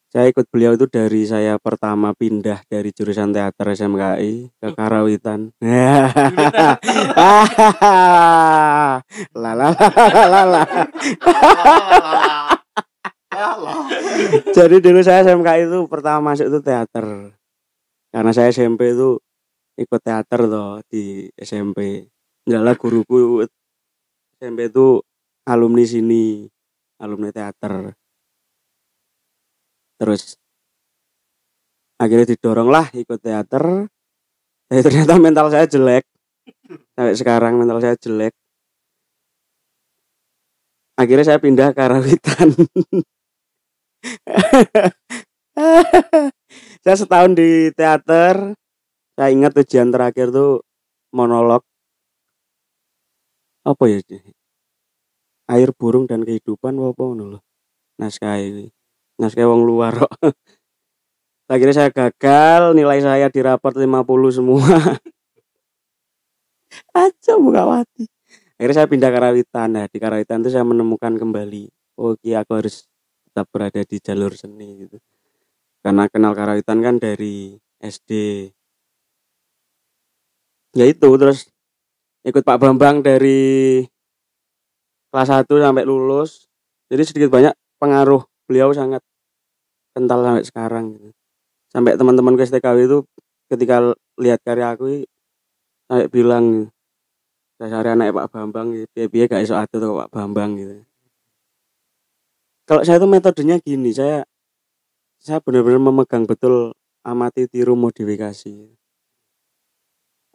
[0.09, 5.53] saya ikut beliau itu dari saya pertama pindah dari jurusan teater SMKI ke Karawitan.
[9.37, 9.69] la la la
[10.33, 10.65] la la.
[14.57, 17.37] Jadi dulu saya SMK itu pertama masuk itu teater.
[18.09, 19.21] Karena saya SMP itu
[19.77, 22.09] ikut teater toh di SMP.
[22.49, 23.45] Enggak lah guruku
[24.41, 25.05] SMP itu
[25.45, 26.49] alumni sini,
[26.97, 27.93] alumni teater.
[29.99, 30.39] Terus
[31.99, 33.91] akhirnya didorong lah ikut teater.
[34.71, 36.07] Tapi ternyata mental saya jelek.
[36.95, 38.33] Sampai sekarang mental saya jelek.
[40.99, 42.49] Akhirnya saya pindah ke Karawitan.
[46.83, 48.55] saya setahun di teater.
[49.19, 50.63] Saya ingat ujian terakhir tuh
[51.15, 51.63] monolog.
[53.67, 53.99] Apa ya?
[55.49, 57.41] Air burung dan kehidupan apa ngono lho.
[57.99, 58.78] Naskah ini.
[59.19, 60.13] Naskah wong luar kok.
[61.53, 63.99] Akhirnya saya gagal, nilai saya di raport 50
[64.31, 64.69] semua.
[66.95, 68.07] Aja buka mati.
[68.61, 69.69] Akhirnya saya pindah Karawitan.
[69.75, 71.73] Nah, di Karawitan itu saya menemukan kembali.
[71.99, 72.87] Oke, aku harus
[73.27, 75.01] tetap berada di jalur seni gitu.
[75.83, 78.11] Karena kenal Karawitan kan dari SD.
[80.77, 81.49] Ya itu terus
[82.29, 83.83] ikut Pak Bambang dari
[85.09, 86.47] kelas 1 sampai lulus.
[86.93, 89.01] Jadi sedikit banyak pengaruh beliau sangat
[89.93, 91.09] kental sampai sekarang gitu.
[91.69, 92.99] Sampai teman-teman ke STKW itu
[93.49, 95.05] ketika lihat karya aku
[95.89, 96.69] sampai bilang
[97.59, 99.09] dasar anak Pak Bambang gitu.
[99.11, 100.85] Biaya gak iso ada tuh Pak Bambang gitu.
[102.69, 104.29] Kalau saya tuh metodenya gini, saya
[105.19, 108.77] saya benar-benar memegang betul amati tiru modifikasi.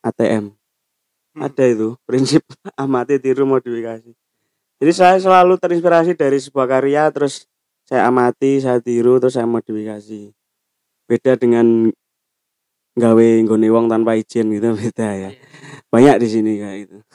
[0.03, 0.51] ATM.
[1.37, 2.43] Ada itu prinsip
[2.75, 4.11] amati tiru modifikasi.
[4.83, 7.47] Jadi saya selalu terinspirasi dari sebuah karya terus
[7.83, 10.31] saya amati, saya tiru terus saya modifikasi.
[11.07, 11.91] Beda dengan
[12.93, 15.31] gawe nggone wong tanpa izin gitu beda ya.
[15.91, 16.97] Banyak di sini kayak gitu.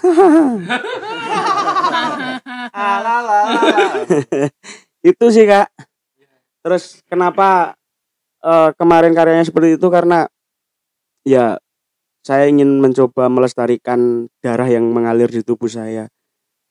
[5.02, 5.70] itu sih kak
[6.62, 7.78] terus kenapa
[8.42, 10.26] eh, kemarin karyanya seperti itu karena
[11.22, 11.56] ya
[12.26, 16.10] saya ingin mencoba melestarikan darah yang mengalir di tubuh saya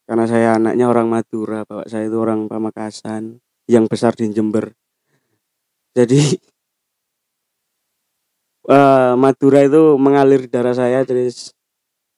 [0.08, 4.72] karena saya anaknya orang Madura bapak saya itu orang Pamekasan yang besar di Jember
[5.92, 6.18] jadi
[8.74, 11.28] eh, Madura itu mengalir di darah saya jadi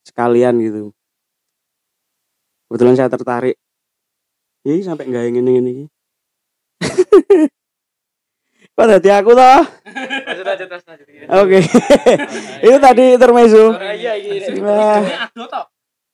[0.05, 0.93] sekalian gitu
[2.69, 3.57] kebetulan saya tertarik
[4.67, 5.85] Ih, sampai nggak ingin ingin ini
[8.79, 9.61] Kok tadi aku toh?
[10.23, 11.03] lanjut lanjut
[11.35, 11.59] Oke.
[12.63, 13.75] Itu tadi intermezzo.
[13.75, 14.47] Ah, iya iya
[15.35, 15.67] toh.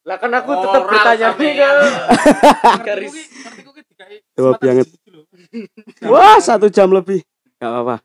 [0.06, 1.76] lah kan aku tetap Ora bertanya nih kan
[2.86, 3.13] garis
[4.38, 4.88] kesempatan banget.
[6.12, 7.24] Wah, satu jam lebih.
[7.60, 7.96] Gak apa-apa.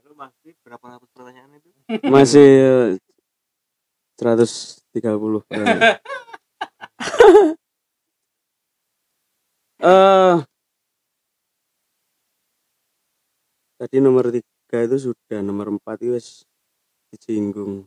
[0.00, 1.68] Lalu masih berapa ratus pertanyaan itu?
[2.08, 2.48] Masih
[2.96, 3.00] eh,
[4.18, 5.44] 130.
[9.76, 10.40] Eh
[13.76, 16.48] Tadi nomor tiga itu sudah, nomor empat itu wis
[17.12, 17.84] disinggung.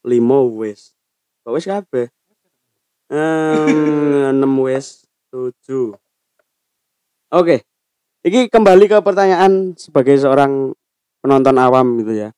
[0.00, 0.96] Limo wis.
[1.44, 2.08] Kok wis kabeh?
[3.12, 5.92] Em, enam wis, tujuh.
[7.30, 7.62] Oke.
[8.26, 10.74] Ini kembali ke pertanyaan sebagai seorang
[11.22, 12.34] penonton awam gitu ya.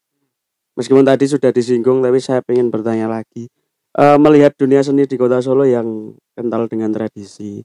[0.77, 3.49] Meskipun tadi sudah disinggung tapi saya pengen bertanya lagi.
[3.97, 7.65] Eh, melihat dunia seni di kota Solo yang kental dengan tradisi.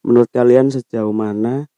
[0.00, 1.68] Menurut kalian sejauh mana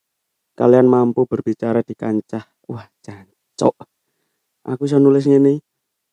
[0.55, 2.47] kalian mampu berbicara di kancah?
[2.71, 3.75] Wah, jancok.
[4.71, 5.59] Aku bisa nulis ini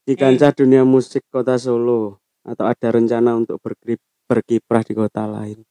[0.06, 3.62] di kancah dunia musik kota Solo atau ada rencana untuk
[4.26, 5.62] berkiprah di kota lain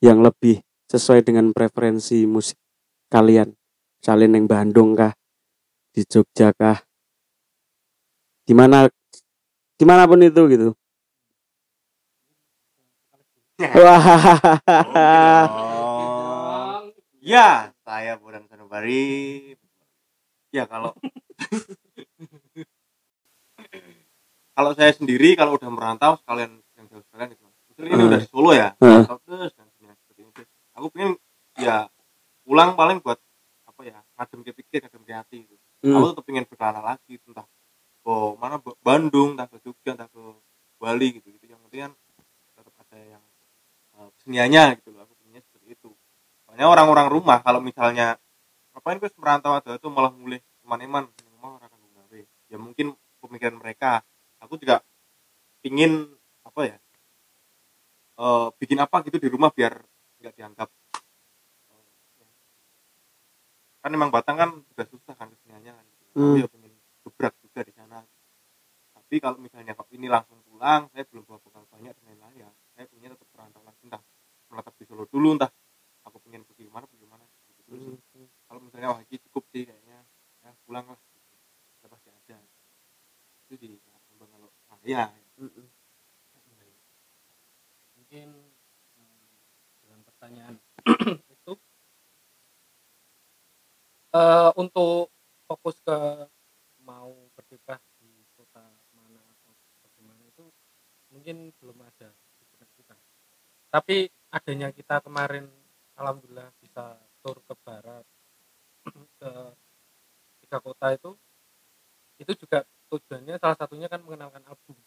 [0.00, 2.58] yang lebih sesuai dengan preferensi musik
[3.06, 3.54] kalian.
[4.02, 5.14] Misalnya yang Bandung kah,
[5.94, 6.82] di Jogja kah,
[8.42, 8.90] di mana
[9.78, 10.74] di mana pun itu gitu.
[13.76, 14.40] Wah,
[15.46, 16.90] Oh.
[17.20, 19.52] Ya, saya Burhan Sanubari.
[20.50, 20.96] Ya kalau
[24.56, 27.46] kalau saya sendiri kalau udah merantau sekalian yang jauh sekalian itu.
[27.80, 28.74] Ini udah di Solo ya.
[28.80, 30.42] Terus dan sebagainya seperti itu.
[30.80, 31.20] Aku pengen
[31.60, 31.92] ya
[32.40, 33.20] pulang paling buat
[33.68, 35.64] apa ya ngadem ke pikir ngadem ke hati gitu.
[35.84, 36.00] Hmm.
[36.00, 37.44] Aku tetap pengen berkelana lagi entah
[38.00, 40.22] ke mana ke Bandung, entah ke Jogja, entah ke
[40.80, 41.44] Bali gitu gitu.
[41.52, 41.92] Yang penting kan
[42.56, 43.22] tetap ada yang
[44.00, 45.04] uh, keseniannya gitu loh.
[45.04, 45.90] Aku pengennya seperti itu.
[46.48, 48.16] Soalnya orang-orang rumah kalau misalnya
[48.72, 52.20] ngapain gue merantau ada itu malah mulai teman-teman rumah orang akan gawe.
[52.48, 54.00] Ya mungkin pemikiran mereka.
[54.40, 54.80] Aku juga
[55.60, 56.08] pingin
[56.40, 56.76] apa ya?
[58.20, 59.80] eh bikin apa gitu di rumah biar
[60.40, 60.68] dianggap
[61.68, 62.32] eh,
[63.84, 65.86] kan emang Batang kan juga susah kan keseniannya kan.
[66.16, 66.40] Hmm.
[66.40, 66.72] ya pengen
[67.04, 68.00] gebrak juga di sana.
[68.96, 72.50] Tapi kalau misalnya kok ini langsung pulang saya belum bawa bekal banyak dan lain-lain ya
[72.72, 74.02] saya punya tetap perantau lagi entah
[74.48, 75.52] menetap di Solo dulu entah
[76.08, 78.00] aku pengen pergi ke mana pergi ke mana gitu terus
[78.48, 80.04] kalau misalnya wah ini cukup sih kayaknya
[80.40, 81.00] ya pulang lah
[81.80, 82.38] ya pasti ada.
[83.48, 85.12] Itu di Kembang kalau saya
[87.96, 88.28] mungkin
[89.00, 89.32] eh,
[89.80, 90.00] dengan
[90.30, 90.54] pertanyaan.
[91.34, 91.52] Itu.
[94.14, 95.10] Eh untuk
[95.50, 95.98] fokus ke
[96.86, 98.62] mau berkiprah di kota
[98.94, 100.46] mana atau bagaimana itu
[101.10, 102.46] mungkin belum ada di
[102.78, 102.94] kita.
[103.70, 105.50] Tapi adanya kita kemarin
[105.98, 108.06] alhamdulillah bisa tur ke barat
[109.18, 109.30] ke
[110.46, 111.10] tiga kota itu.
[112.22, 114.78] Itu juga tujuannya salah satunya kan mengenalkan album.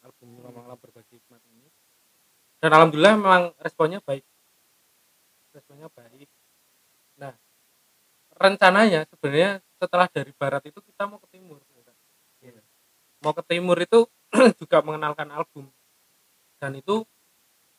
[0.00, 1.68] Album malam berbagi hikmat ini.
[2.60, 4.24] Dan alhamdulillah memang responnya baik
[5.54, 6.28] responnya baik.
[7.18, 7.34] Nah
[8.38, 11.58] rencananya sebenarnya setelah dari barat itu kita mau ke timur
[12.40, 12.64] Iya.
[13.20, 14.08] mau ke timur itu
[14.60, 15.68] juga mengenalkan album.
[16.56, 17.04] Dan itu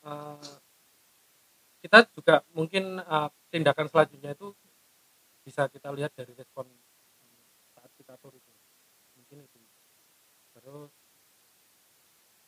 [0.06, 0.54] eh,
[1.82, 4.54] kita juga mungkin eh, tindakan selanjutnya itu
[5.42, 6.70] bisa kita lihat dari respon
[7.74, 8.52] saat kita tur itu.
[9.18, 9.58] Mungkin itu.
[10.54, 10.94] Terus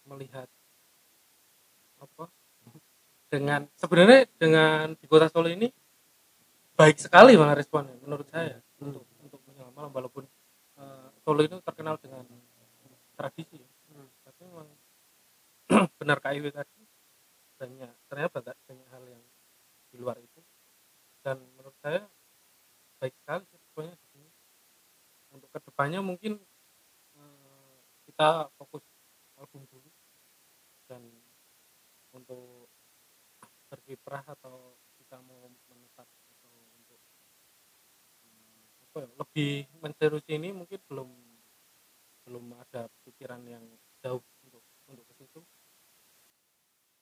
[0.07, 0.47] melihat
[1.99, 2.29] apa
[3.35, 5.67] dengan sebenarnya dengan di kota Solo ini
[6.79, 10.23] baik sekali malah responnya menurut saya untuk untuk menyelam malam walaupun
[10.79, 12.23] eh, Solo itu terkenal dengan
[13.19, 13.59] tradisi.
[13.59, 14.03] Ya.
[14.23, 14.69] tapi memang
[15.99, 16.83] benar KIW tadi
[17.59, 19.23] banyak ternyata banyak, banyak hal yang
[19.91, 20.41] di luar itu.
[21.25, 22.07] Dan menurut saya
[23.03, 24.31] baik sekali responnya di sini.
[25.35, 26.39] Untuk ke depannya mungkin
[27.19, 28.83] eh, kita fokus
[29.39, 29.91] album dulu.
[30.87, 31.03] Dan
[32.15, 32.54] untuk
[33.75, 37.01] berkiprah atau kita mau menetap atau untuk
[38.23, 41.11] eh, apa ya, lebih menserius ini mungkin belum
[42.25, 43.67] belum ada pikiran yang
[43.99, 45.41] jauh untuk untuk ke situ.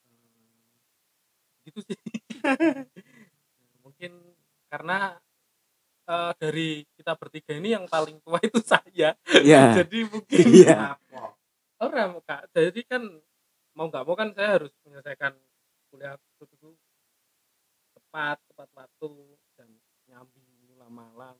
[0.08, 0.64] Eh,
[1.68, 1.98] gitu sih.
[3.84, 4.12] Mungkin
[4.72, 5.20] karena
[6.08, 9.12] eh, dari kita bertiga ini yang paling tua itu saya.
[9.44, 10.96] Ya jadi mungkin Iya.
[11.76, 12.48] orang kak.
[12.56, 13.04] Jadi kan
[13.76, 15.36] mau nggak mau kan saya harus menyelesaikan
[15.92, 16.72] kuliah itu dulu
[17.92, 19.12] tepat tepat waktu
[19.60, 19.68] dan
[20.08, 20.40] nyambi
[20.72, 21.36] malam malam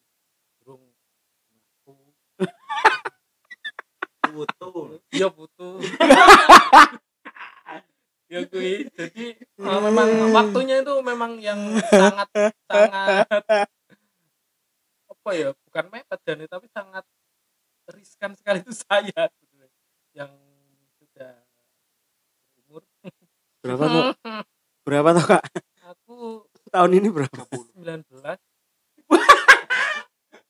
[0.61, 0.85] burung
[1.81, 1.97] aku
[4.33, 5.01] butuh.
[5.13, 5.81] Iya butuh.
[8.33, 8.89] Ya kui.
[8.97, 12.33] Jadi eh, memang waktunya itu memang yang sangat
[12.65, 13.29] sangat
[15.13, 17.05] apa ya bukan mepet dan tapi sangat
[17.93, 19.29] riskan sekali itu saya
[20.17, 20.33] yang
[20.97, 21.45] sudah
[22.65, 22.89] umur
[23.63, 24.05] berapa tuh?
[24.83, 25.43] Berapa tuh kak?
[25.95, 26.43] Aku
[26.75, 27.31] tahun ini berapa?
[27.79, 28.03] 19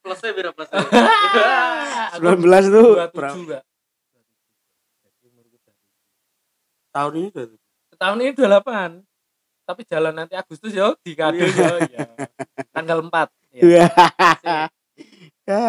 [0.03, 0.81] plusnya berapa plusnya
[2.17, 3.37] aku 19 tuh 27 berapa?
[3.37, 3.63] Enggak
[5.05, 5.85] Jadi umurku dari
[6.97, 7.57] tahun ini berapa
[7.93, 9.05] setahun ini 28
[9.63, 12.09] tapi jalan nanti Agustus yo di kado yo ya.
[12.73, 13.13] tanggal 4
[13.53, 13.63] ya.
[13.63, 13.87] Iya.
[15.45, 15.63] ya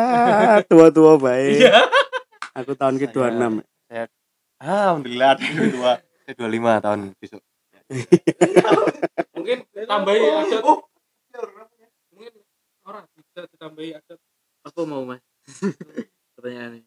[0.65, 1.67] tua-tua baik.
[1.67, 1.83] Iya.
[2.55, 3.59] aku tahun ke 26
[4.63, 5.35] alhamdulillah
[5.75, 7.43] dua saya dua lima tahun besok.
[9.35, 10.79] Mungkin tambahi adat oh
[12.15, 12.33] mungkin
[12.87, 14.19] orang bisa ditambahi adat
[14.63, 15.19] apa mau mas.
[16.39, 16.83] Pertanyaannya.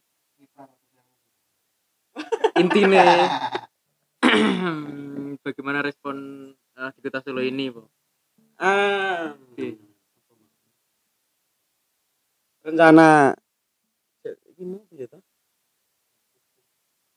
[2.64, 3.04] Intinya
[5.44, 6.16] bagaimana respon
[6.56, 7.92] eh, di kota Solo ini po
[8.56, 9.36] ah.
[9.52, 9.76] Oke.
[12.66, 13.36] rencana
[14.58, 15.22] gimana ya toh?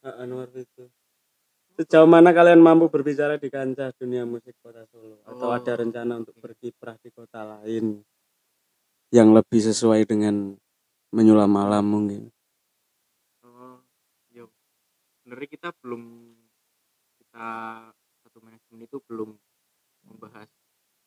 [0.05, 0.86] Ah, Anwar itu
[1.80, 5.24] sejauh mana kalian mampu berbicara di kancah dunia musik kota Solo?
[5.24, 5.56] Atau Oh.
[5.56, 8.04] ada rencana untuk berkiprah di kota lain
[9.15, 10.60] yang lebih sesuai dengan
[11.15, 12.28] menyulam malam mungkin?
[13.48, 13.80] Oh
[14.28, 14.52] yo.
[15.24, 16.36] Sebenarnya kita belum
[17.24, 17.48] kita
[18.28, 19.39] satu manajemen itu belum
[20.04, 20.52] membahas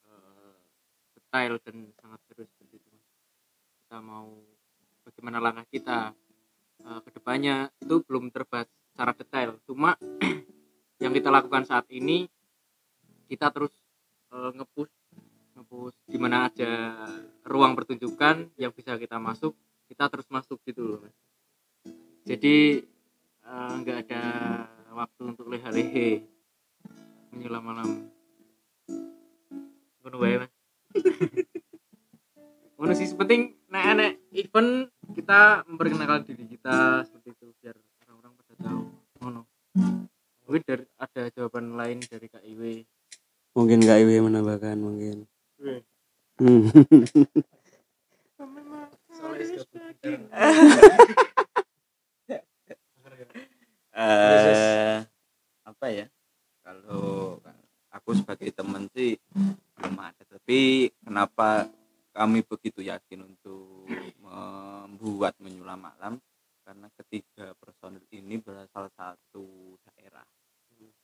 [0.09, 0.57] eh,
[1.21, 2.97] detail dan sangat serius seperti itu
[3.85, 4.41] kita mau
[5.05, 6.17] bagaimana langkah kita
[6.81, 9.61] eh, ke depannya itu belum terbahas secara detail.
[9.69, 9.97] Cuma
[11.03, 12.31] yang kita lakukan saat ini
[13.27, 13.75] kita terus
[14.31, 14.95] eh, nge-push
[16.07, 16.95] di mana ada
[17.43, 19.59] ruang pertunjukan yang bisa kita masuk
[19.91, 21.17] kita terus masuk gitu loh Mas.
[22.23, 22.87] jadi
[23.43, 24.23] eh, nggak ada
[24.95, 26.23] waktu untuk leha-lehe
[27.35, 27.91] menyelam malam
[30.03, 30.53] ngono wae mas.
[32.83, 38.55] Ngono sih penting nek nek event kita memperkenalkan diri kita seperti itu biar orang-orang pada
[38.59, 38.83] tahu.
[39.23, 39.41] Ngono
[40.53, 42.85] mungkin dari ada jawaban lain dari KIW
[43.57, 45.29] mungkin Kak Iwi menambahkan mungkin.
[45.61, 45.81] Hmm.
[53.93, 55.05] eh
[55.69, 56.07] apa ya?
[56.65, 57.41] Kalau
[57.93, 59.17] aku sebagai teman sih
[59.77, 60.21] belum ada.
[60.25, 60.89] Tapi
[62.13, 63.89] kami begitu yakin untuk
[64.21, 66.21] membuat menyulam malam
[66.65, 70.25] karena ketiga personil ini berasal satu daerah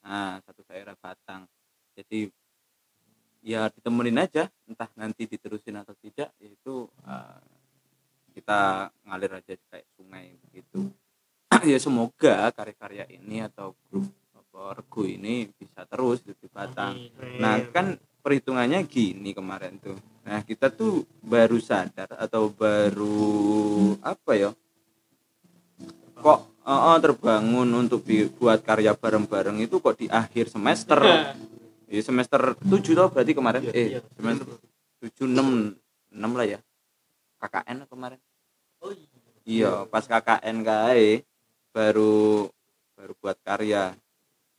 [0.02, 1.46] nah satu daerah Batang.
[1.94, 2.30] Jadi
[3.42, 7.40] ya ditemenin aja entah nanti diterusin atau tidak yaitu eh,
[8.34, 10.90] kita ngalir aja kayak sungai begitu
[11.70, 14.10] ya semoga karya-karya ini atau grup
[14.58, 16.98] regu ini bisa terus di Batang.
[17.38, 19.94] Nah kan perhitungannya gini kemarin tuh.
[20.26, 24.50] Nah kita tuh baru sadar atau baru apa ya
[26.18, 31.00] kok eh, eh, terbangun untuk bi- buat karya bareng-bareng itu kok di akhir semester.
[31.88, 33.64] Ya semester 7 tau berarti kemarin?
[33.72, 34.46] Eh semester
[35.00, 35.72] 7 6
[36.12, 36.58] 6 lah ya.
[37.40, 38.20] KKN kemarin.
[38.84, 38.92] Oh
[39.48, 39.88] iya.
[39.88, 41.24] Pas KKN kae
[41.72, 42.52] baru
[42.92, 43.96] baru buat karya.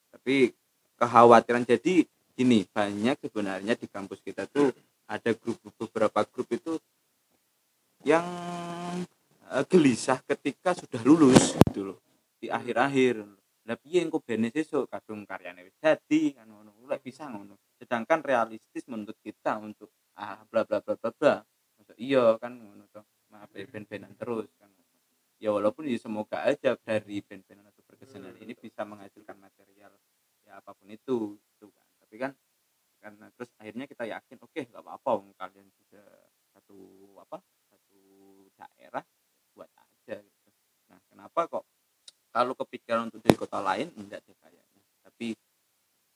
[0.09, 0.57] Tapi
[0.97, 2.03] kekhawatiran jadi
[2.33, 4.73] gini banyak sebenarnya di kampus kita tuh
[5.05, 6.79] ada grup beberapa grup itu
[8.07, 8.25] yang
[9.49, 11.97] eh, gelisah ketika sudah lulus gitu loh.
[12.39, 13.25] Di akhir-akhir.
[13.69, 17.57] Lah piye engko bene sesuk kadung karyane wis dadi kan ngono lek bisa ngono.
[17.77, 21.35] Sedangkan realistis menurut kita untuk ah bla bla bla bla bla.
[21.77, 24.73] Masa iya kan ngono toh maaf ya, ben-benan terus kan.
[25.37, 29.93] Ya walaupun ya semoga aja dari band-bandan atau berkesenian ini bisa menghasilkan material
[30.43, 31.87] ya apa pun itu gitu kan.
[32.01, 32.31] Tapi kan
[32.99, 36.07] karena terus akhirnya kita yakin oke nggak apa-apa kalian sudah
[36.51, 36.77] satu
[37.23, 37.37] apa
[37.71, 38.01] satu
[38.59, 39.05] daerah
[41.39, 41.65] kenapa kok?
[42.35, 44.83] Kalau kepikiran untuk dari kota lain enggak deh kayaknya.
[45.07, 45.27] Tapi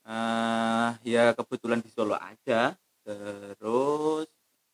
[0.03, 2.76] eh ya kebetulan di Solo aja.
[3.07, 4.28] Terus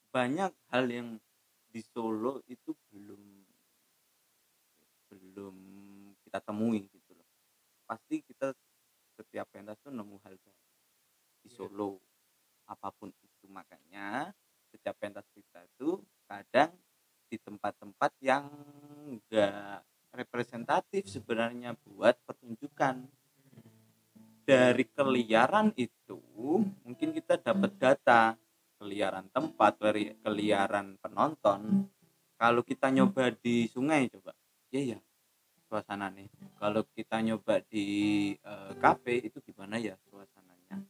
[0.09, 1.21] banyak hal yang
[1.69, 3.21] di Solo itu belum
[5.13, 5.55] belum
[6.25, 7.29] kita temui gitu loh.
[7.85, 8.49] Pasti kita
[9.13, 10.65] setiap pentas tuh nemu hal baru
[11.45, 12.01] di Solo.
[12.65, 14.33] Apa pun itu makanya
[14.73, 16.73] setiap pentas kita tuh kadang
[17.29, 18.49] di tempat-tempat yang
[19.05, 23.05] enggak representatif sebenarnya buat pertunjukan.
[24.49, 26.17] Dari keliaran itu
[26.81, 28.33] mungkin kita dapat data
[28.81, 31.85] keliaran tempat dari keliaran penonton.
[32.33, 34.33] Kalau kita nyoba di sungai coba.
[34.73, 34.99] Ya ya
[35.69, 36.25] suasana nih
[36.57, 38.33] kalau kita nyoba di
[38.81, 40.81] kafe itu gimana ya suasananya?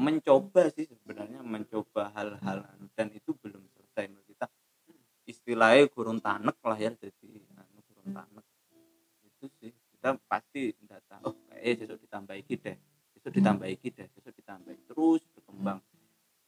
[0.00, 2.64] Mencoba sih sebenarnya mencoba hal-hal.
[2.96, 4.48] Dan itu belum selesai menurut kita.
[5.28, 7.44] Istilahnya gurun tanek lah ya jadi
[8.10, 8.46] tanek
[9.24, 12.76] itu sih kita pasti data oh kayak besok ditambah iki deh
[13.16, 14.84] besok ditambah iki deh besok ditambah iki.
[14.88, 15.78] terus berkembang.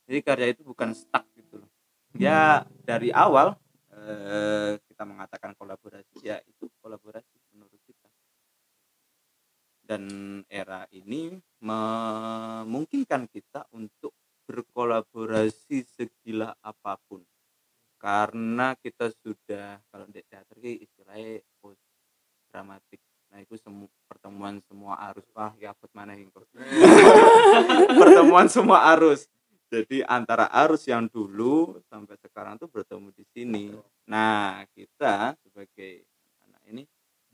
[0.09, 1.71] Jadi karya itu bukan stuck gitu loh.
[2.17, 3.55] Ya dari awal
[3.93, 8.09] eh, kita mengatakan kolaborasi ya itu kolaborasi menurut kita.
[9.85, 10.03] Dan
[10.49, 14.17] era ini memungkinkan kita untuk
[14.49, 17.23] berkolaborasi segila apa pun.
[18.01, 20.59] Karena kita sudah kalau di teater
[22.63, 23.03] dramatik.
[23.35, 25.27] Nah itu semu pertemuan semua arus.
[25.35, 26.47] Wah ya apa mana ini kok
[27.99, 29.27] pertemuan semua arus.
[29.67, 33.65] Jadi antara arus yang dulu sampai sekarang tuh bertemu di sini.
[34.07, 36.07] Nah kita sebagai
[36.47, 36.83] anak ini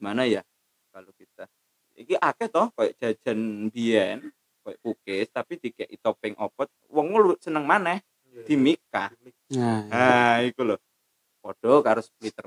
[0.01, 0.41] gimana ya
[0.89, 1.45] kalau kita?
[1.93, 4.33] Iki akeh toh kayak jajan biyen
[4.65, 8.01] kayak pukis tapi dikei topeng opot wong lu seneng maneh.
[8.49, 9.13] Di Mika
[9.49, 10.77] Nah, nah iku lho.
[11.41, 12.47] Podo karo splitter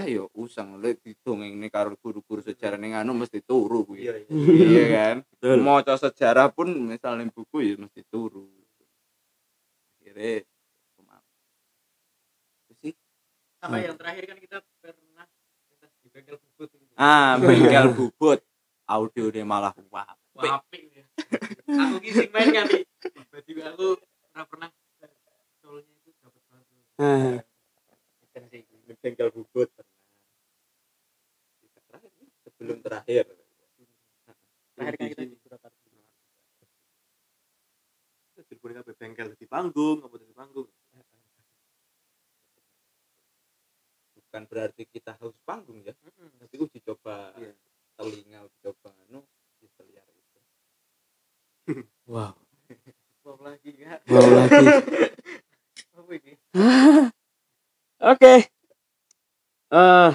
[0.00, 4.08] sejarah ya usang lek didongeng ini karo guru-guru sejarah ning anu mesti turu kuwi.
[4.08, 4.28] Iya iya.
[4.64, 5.16] Iya kan?
[5.36, 5.58] Betul.
[5.60, 8.48] maca sejarah pun misalnya buku ya mesti turu.
[10.00, 10.40] Akhirnya
[12.80, 12.92] sih?
[13.60, 15.26] Sama yang terakhir kan kita pernah
[15.68, 16.92] pentas di bengkel bubut gitu.
[16.96, 18.40] ah bengkel bubut.
[18.90, 20.02] Audio dia malah wah
[20.34, 21.06] Wah, apik ya.
[21.70, 22.82] aku kising main kali
[23.30, 23.86] baju aku
[24.34, 24.70] pernah pernah
[25.62, 26.66] solonya itu dapat banget
[26.98, 27.38] Nah,
[28.50, 29.70] Di bengkel bubut
[32.60, 33.24] terakhir sebelum terakhir.
[34.76, 35.80] Terakhir kan kita di Surakarta
[39.00, 40.68] bengkel panggung apa di panggung?
[44.12, 45.96] Bukan berarti kita harus panggung ya.
[46.36, 47.56] Tapi uji coba Iya.
[47.96, 49.24] telinga uji coba anu
[49.56, 50.38] di seliar itu.
[52.10, 52.36] Wow,
[53.24, 54.66] mau lagi ya wow lagi.
[55.96, 56.32] apa ini?
[58.12, 58.34] Oke.
[59.70, 60.10] Eh,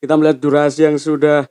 [0.00, 1.44] kita melihat durasi yang sudah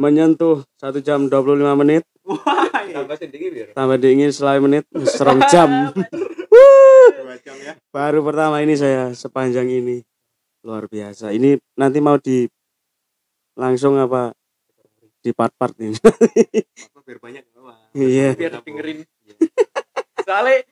[0.00, 2.08] menyentuh satu jam 25 menit.
[2.24, 5.92] wah tambah sedikit biar Tambah dingin selai menit, serong jam.
[7.60, 10.00] ya Baru pertama ini saya sepanjang ini.
[10.64, 11.36] Luar biasa.
[11.36, 12.48] Ini nanti mau di
[13.54, 14.32] langsung apa
[15.20, 15.96] di part-part ini.
[17.04, 17.44] biar banyak
[17.90, 18.38] Iya.
[18.38, 19.02] biar dengerin
[20.26, 20.62] soalnya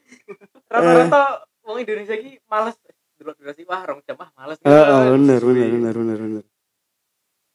[0.70, 1.22] rata-rata
[1.66, 2.78] wong Indonesia iki males
[3.18, 6.44] delok durasi wah rong jam ah males Heeh, bener bener bener bener bener.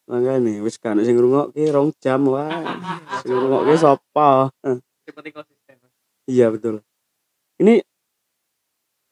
[0.03, 2.51] Makanya wis kan sing ngrungokke rong jam wah.
[3.23, 4.51] Sing ngrungokke sapa?
[5.07, 5.79] Penting konsisten
[6.27, 6.83] Iya betul.
[7.59, 7.83] Ini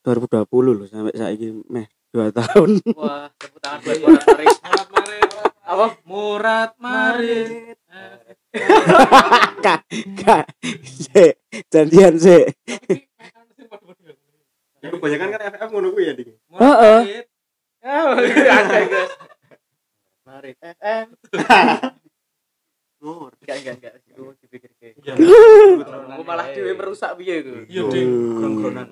[0.03, 2.69] 2020 loh sampai saiki meh 2 tahun.
[2.99, 5.29] wah tepuk tangan buat Murad Marit Murat Marit.
[5.63, 7.77] apa Murat Marit.
[9.63, 9.85] Kak,
[10.17, 10.45] kak.
[10.83, 11.37] Sik,
[11.71, 12.17] janjian.
[14.81, 16.35] Ya kebanyakan kan FF ngono kuwi ya, Dik.
[16.49, 16.99] Murat Heeh.
[17.79, 18.01] Ya
[18.67, 19.30] guys
[20.31, 21.07] Marit FM
[23.03, 23.35] Nur.
[23.43, 25.13] enggak enggak enggak itu dipikir kayak Iya.
[26.15, 27.83] aku malah dewe merusak piye itu Iya.
[28.39, 28.87] Krong-krongan.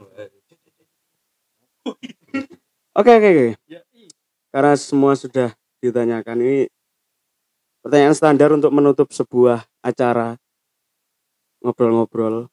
[2.92, 3.48] Oke oke oke.
[3.72, 3.80] Ya.
[4.52, 6.68] Karena semua sudah ditanyakan ini
[7.80, 10.36] pertanyaan standar untuk menutup sebuah acara
[11.64, 12.52] ngobrol-ngobrol.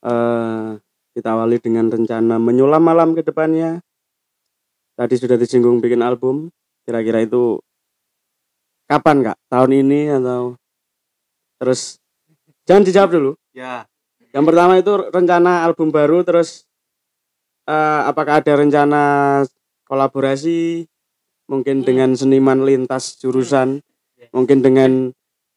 [0.00, 0.80] Eh
[1.12, 3.84] kita awali dengan rencana menyulam malam ke depannya.
[4.96, 6.48] Tadi sudah disinggung bikin album.
[6.86, 7.58] Kira-kira itu
[8.86, 9.38] kapan kak?
[9.50, 10.54] Tahun ini atau
[11.58, 11.98] terus
[12.64, 13.32] jangan dijawab dulu.
[13.50, 13.88] Ya,
[14.30, 16.68] Yang pertama itu rencana album baru terus
[17.66, 19.02] eh, apakah ada rencana
[19.90, 20.86] kolaborasi
[21.46, 23.82] mungkin dengan seniman lintas jurusan,
[24.34, 25.14] mungkin dengan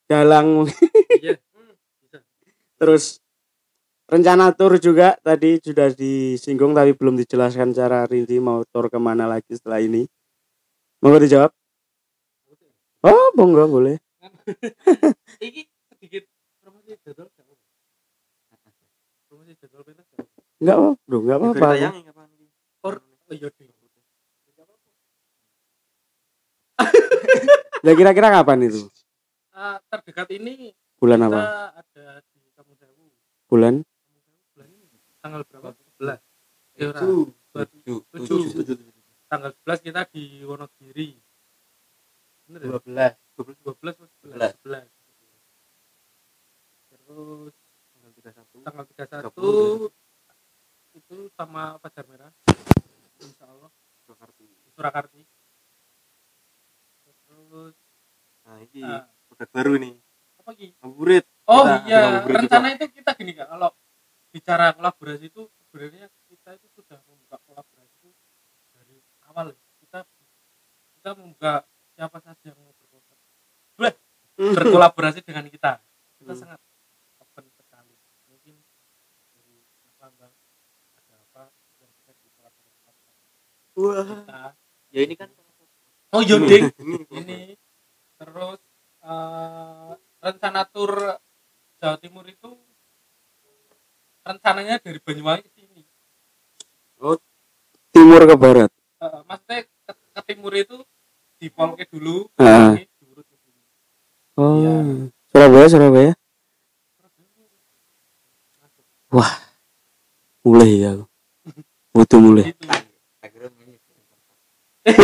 [0.09, 0.69] dalang
[1.21, 1.37] Iya.
[2.79, 3.19] terus
[4.09, 9.29] rencana tour juga tadi sudah disinggung tapi belum dijelaskan secara rinci mau tour ke mana
[9.29, 10.09] lagi setelah ini.
[10.99, 11.55] Mau dijawab?
[13.07, 13.95] Oh, monggo boleh.
[15.39, 16.27] Iki sedikit
[16.59, 17.31] promosi jadwal
[19.31, 20.03] Promosi jadwal pentas.
[20.59, 21.95] Enggak, Bro, enggak apa-apa.
[22.83, 23.47] Or oh iya.
[27.95, 28.91] Kira-kira kapan itu?
[29.55, 31.71] Uh, terdekat ini bulan apa?
[31.79, 33.07] Ada di Kamu Sewu.
[33.47, 33.87] Bulan?
[34.51, 35.71] Bulan ini tanggal berapa?
[35.95, 36.19] 11.
[36.75, 38.03] Itu 7.
[38.19, 38.83] 7.
[38.83, 38.98] 7.
[39.29, 41.09] Tanggal 11 kita di Wonogiri.
[42.49, 42.69] Bener ya?
[42.81, 44.57] 12 12 atau 11?
[44.65, 44.89] 11.
[46.89, 47.53] Terus
[47.93, 48.65] Tanggal 31.
[48.65, 50.97] tanggal 31 30.
[50.99, 52.33] itu sama Pajar Merah.
[53.21, 53.69] Insya Allah
[54.03, 54.41] Surakarta.
[54.73, 55.19] Surakarta.
[57.05, 57.75] Terus
[58.41, 59.93] Nah, ini ah, produk baru nih.
[60.41, 60.67] apa lagi?
[60.81, 61.25] Ngabuburit.
[61.45, 63.69] Oh Kita iya, rencana itu kita gini kak, kalau
[64.33, 67.78] bicara kolaborasi itu sebenarnya kita itu sudah membuka kolaborasi
[69.39, 69.55] awal.
[69.55, 69.57] ya.
[69.79, 69.99] Kita
[70.99, 71.53] kita membuka
[71.95, 73.27] siapa saja yang mau berkolaborasi,
[73.79, 73.93] Bleh,
[74.35, 75.71] berkolaborasi dengan kita.
[76.19, 76.41] Kita Hmm.
[76.43, 76.59] sangat
[77.17, 77.95] open sekali.
[78.27, 78.55] Mungkin
[79.31, 80.33] dari Mas Lambang
[80.99, 81.43] ada apa
[81.79, 82.93] yang bisa dikolaborasikan
[83.79, 84.03] Wah.
[84.03, 84.41] kita.
[84.91, 85.29] ya ini kan
[86.09, 87.05] Oh yoding, Ini.
[87.21, 87.39] ini
[88.17, 88.57] terus
[89.05, 90.89] eh, rencana tur
[91.77, 92.49] Jawa Timur itu
[94.25, 95.85] rencananya dari Banyuwangi ke sini
[97.93, 98.71] Timur ke barat.
[98.99, 100.77] Eh, maksudnya ke, ke timur itu
[101.39, 103.63] di Polke dulu diurut ke sini
[104.35, 104.59] Oh.
[104.59, 105.07] Iya.
[105.31, 106.11] Surabaya, Surabaya.
[110.43, 110.99] Mulai ya.
[110.99, 111.05] aku.
[111.95, 112.51] Butuh mulai.
[112.51, 112.63] itu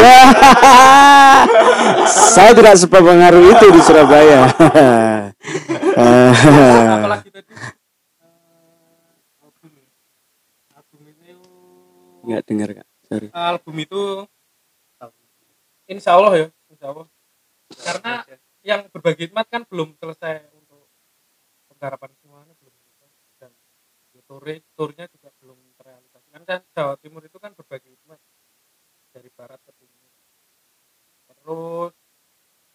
[2.36, 4.52] Saya tidak sepengaruh itu di Surabaya.
[7.00, 7.64] apalagi tadi eh,
[10.76, 10.84] ya.
[10.84, 11.40] itu
[12.26, 12.85] Enggak dengar kak.
[13.32, 14.02] Album itu
[15.86, 17.08] Insya Allah ya Insya Allah
[17.74, 18.26] karena
[18.66, 20.90] yang berbagi hikmat kan belum selesai untuk
[21.70, 23.10] penggarapan semuanya belum selesai.
[23.38, 23.52] Dan
[24.18, 24.42] ya, tour
[24.74, 26.28] turnya juga belum terrealisasi.
[26.34, 28.18] Kan kan Jawa Timur itu kan berbagi hikmat
[29.14, 30.12] dari barat ke timur.
[31.30, 31.94] Terus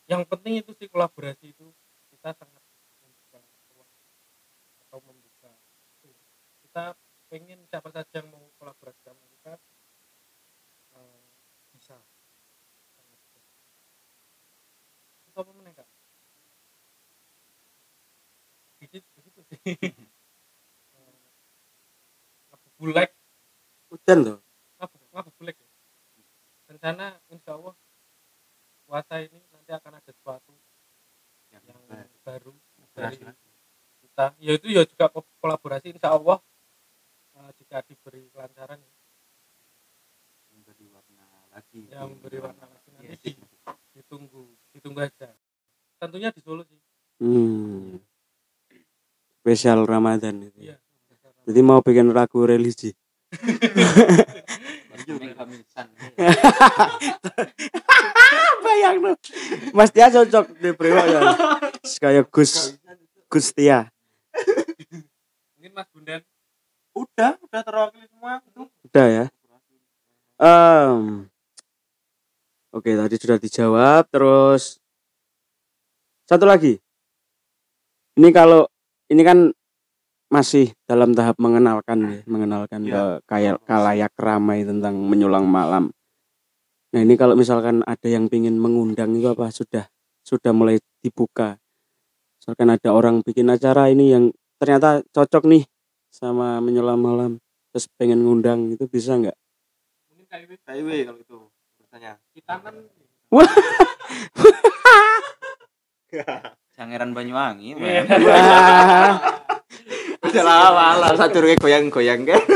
[0.07, 1.67] yang penting itu sih kolaborasi itu
[2.15, 2.63] kita sangat
[3.03, 3.43] membuka
[3.75, 3.91] ruang
[4.87, 5.53] atau membuka.
[6.63, 6.95] Kita
[7.31, 9.55] pengen siapa saja yang mau kolaborasi sama kita
[10.99, 11.23] eh,
[11.75, 11.99] bisa
[12.95, 13.41] sangat bisa.
[15.11, 15.89] Terus apa meneh kak?
[18.77, 19.59] Begitu begitu sih.
[20.91, 21.17] Eh,
[22.51, 23.11] ngabubulek
[23.91, 24.39] Hujan tuh.
[24.77, 25.69] ngabu ngabubulek ya?
[26.67, 27.75] Rencana insya Allah
[28.85, 30.55] puasa ini nanti akan ada sesuatu
[31.51, 31.63] yang
[32.23, 32.55] baru.
[32.91, 33.17] dari
[34.01, 34.35] kita.
[34.39, 36.39] Ya itu ya juga ko- kolaborasi insya Allah
[37.37, 38.93] eh, jika diberi kelancaran ya,
[40.51, 41.81] Memberi warna lagi.
[41.87, 42.89] yang memberi warna lagi.
[42.93, 43.40] Nanti Iya
[44.81, 45.29] di, ditunggu aja
[46.01, 46.81] tentunya di Solo sih
[47.21, 48.01] Hmm.
[49.41, 50.73] Spesial Ramadan itu.
[50.73, 50.81] iya
[51.45, 52.97] Jadi mau bikin lagu religi.
[58.65, 59.17] Bayang tuh.
[59.77, 61.21] Mas Tia cocok di Brewok ya.
[62.01, 62.77] Kayak Gus
[63.29, 63.89] Gus Tia.
[65.57, 66.21] mungkin Mas Bundan
[66.97, 68.41] Udah, udah terwakili semua.
[68.49, 69.25] Itu Udah ya.
[70.41, 71.30] Em,
[72.71, 74.07] Oke, tadi sudah dijawab.
[74.15, 74.79] Terus
[76.31, 76.79] satu lagi.
[78.15, 78.71] Ini kalau
[79.11, 79.51] ini kan
[80.31, 82.95] masih dalam tahap mengenalkan ya, mengenalkan Iya.
[82.95, 85.91] ke kayak kalayak ramai tentang menyulang malam.
[86.95, 89.91] Nah, ini kalau misalkan ada yang pingin mengundang itu apa sudah
[90.23, 91.59] sudah mulai dibuka.
[92.39, 94.25] Misalkan ada orang bikin acara ini yang
[94.63, 95.67] ternyata cocok nih
[96.15, 97.33] sama menyulam malam
[97.71, 99.35] terus pengen ngundang itu bisa nggak?
[100.15, 101.39] Mungkin KIW KIW kalau itu
[101.91, 102.87] urusannya kita kan
[106.71, 107.75] Sangeran Banyuwangi.
[107.75, 108.07] Iya.
[110.31, 112.47] Udah lama lah satu goyang-goyang kan.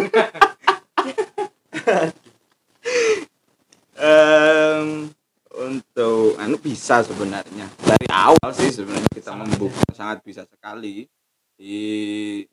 [3.94, 5.06] Em,
[5.54, 7.66] untuk anu bisa sebenarnya.
[7.82, 9.82] Dari awal sih sebenarnya kita membuka.
[9.94, 11.10] sangat bisa sekali.
[11.58, 11.78] Di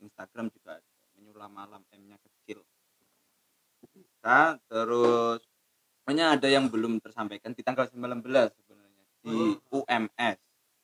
[0.02, 0.90] Instagram juga ada.
[1.18, 2.62] Menyulam malam M-nya kecil.
[3.94, 5.51] Bisa terus
[6.12, 8.20] pokoknya ada yang belum tersampaikan di tanggal 19
[8.52, 10.38] sebenarnya di UMS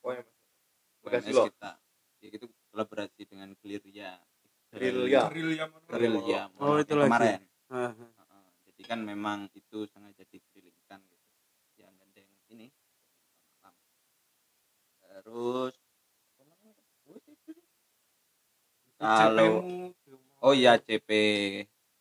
[0.08, 1.72] oh ya UMS Bekasi loh kita
[2.24, 3.52] ya itu kolaborasi dengan.
[3.60, 4.24] Gerilya
[5.68, 5.84] mana?
[5.92, 7.12] Gerilya Oh, itu lagi.
[7.12, 8.48] kemarin ah, Heeh.
[8.72, 11.28] jadi kan memang itu sengaja dikelilingkan gitu
[11.84, 12.72] yang gandeng ini
[13.60, 13.76] malam.
[15.28, 15.76] terus
[18.96, 19.92] kalau
[20.40, 21.10] oh iya CP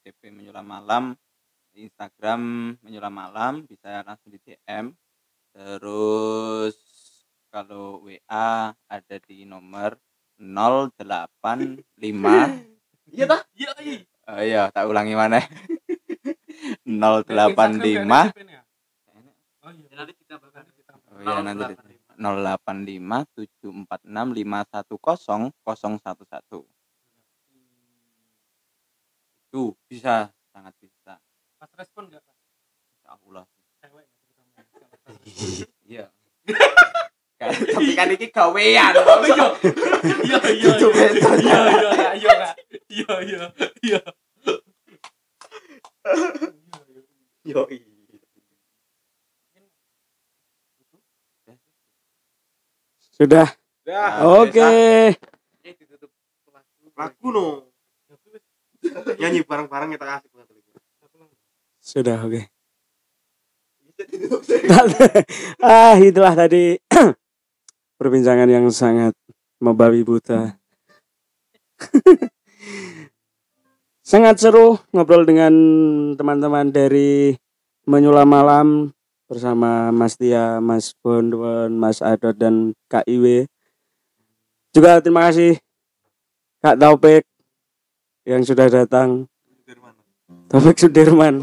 [0.07, 1.19] CP menyulam malam
[1.79, 2.41] Instagram
[2.81, 4.97] menyulam malam bisa langsung di DM
[5.53, 6.77] terus
[7.49, 9.97] kalau WA ada di nomor
[10.37, 11.81] 085
[13.09, 13.99] iya tah Iya, iya.
[14.27, 15.41] oh iya tak ulangi mana?
[16.85, 18.61] Instagram 085 nggak ada JP-nya?
[19.63, 19.89] Oh iya.
[19.95, 23.29] nanti kita bakal kita Oh iya nanti di- 085
[23.65, 26.65] 746 510 011
[29.47, 30.15] itu bisa
[30.51, 30.96] sangat bisa
[31.67, 32.37] Pas respon enggak, Pak?
[32.95, 33.45] Insya Allah
[33.83, 34.95] Cewek nggak terutama.
[35.91, 36.07] iya
[37.37, 39.47] Kan, tapi kan ini gawean iya.
[40.25, 40.71] Iya, iya.
[40.73, 40.73] Iya.
[40.87, 42.15] Iya, iya, Kak.
[42.17, 42.55] iya, Kak.
[42.87, 43.43] Iya, iya,
[43.83, 44.01] iya.
[47.45, 47.63] yo
[53.17, 53.49] sudah.
[53.85, 54.71] dah Oke.
[56.97, 57.69] lagu no
[59.21, 60.31] nyanyi bareng-bareng kita kasih
[61.87, 62.43] Sudah, oke.
[65.63, 66.83] ah, itulah tadi
[68.03, 69.15] perbincangan yang sangat
[69.63, 70.59] membabi buta.
[74.11, 75.55] sangat seru ngobrol dengan
[76.19, 77.39] teman-teman dari
[77.87, 78.91] Menyulam Malam
[79.31, 83.47] bersama Mas Tia, Mas Bondwon, Mas Adot dan Kak Iwe.
[84.75, 85.63] Juga terima kasih
[86.59, 87.23] Kak Taufik
[88.27, 89.31] yang sudah datang.
[90.47, 91.43] Taufik Sudirman.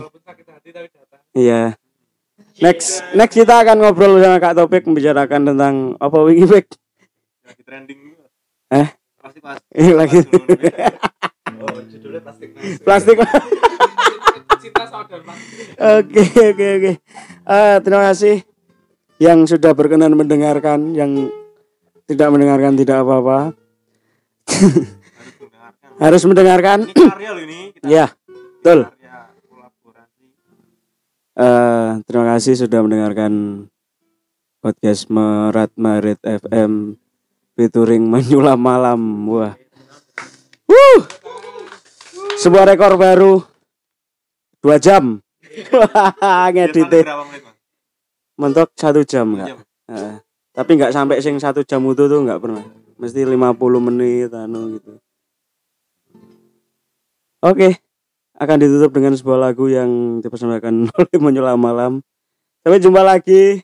[1.35, 1.75] Iya.
[2.61, 6.45] Next next kita akan ngobrol sama Kak Topik membicarakan tentang apa wingi
[7.43, 7.99] lagi trending
[8.73, 8.87] Eh?
[9.23, 10.17] pasti pas Ini lagi
[11.63, 12.49] oh judulnya plastik
[12.83, 13.17] plastik.
[15.73, 16.91] Oke oke oke.
[17.43, 18.45] Eh, terima kasih
[19.19, 21.31] yang sudah berkenan mendengarkan, yang
[22.07, 23.51] tidak mendengarkan tidak apa-apa.
[24.43, 26.79] harus mendengarkan Harus mendengarkan.
[26.87, 28.05] ini karya loh ini kita Ya,
[28.63, 28.79] betul.
[31.35, 33.65] Eh, terima kasih sudah mendengarkan
[34.63, 36.95] podcast Merat Marit FM
[37.59, 39.01] featuring Menyulam Malam.
[39.27, 39.51] Wah.
[40.71, 41.01] Wuh.
[42.39, 43.43] Sebuah rekor baru.
[44.63, 45.19] Dua jam.
[46.55, 47.43] Ngedit bang
[48.39, 49.61] mentok satu jam enggak?
[49.85, 50.15] Heeh.
[50.53, 52.63] tapi nggak sampai sing satu jam itu tuh nggak pernah.
[52.95, 54.93] Mesti 50 menit anu gitu.
[57.43, 57.82] Oke,
[58.43, 61.93] akan ditutup dengan sebuah lagu yang dipersembahkan oleh Menyulam Malam.
[62.63, 63.63] Sampai jumpa lagi,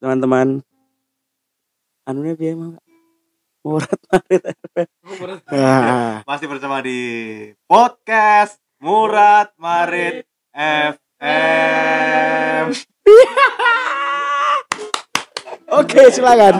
[0.00, 0.60] teman-teman.
[2.02, 2.82] Anunya biaya mah
[3.62, 4.88] Murat Marit FM.
[5.54, 6.98] Ah, masih bersama di
[7.70, 12.74] podcast Murat Marit FM
[15.78, 16.58] Oke, silakan.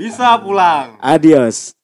[0.00, 1.77] bisa pulang Adios.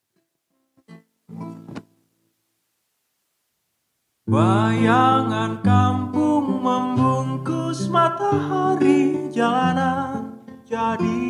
[4.24, 11.28] Bayangan kampung membungkus matahari jalanan jadi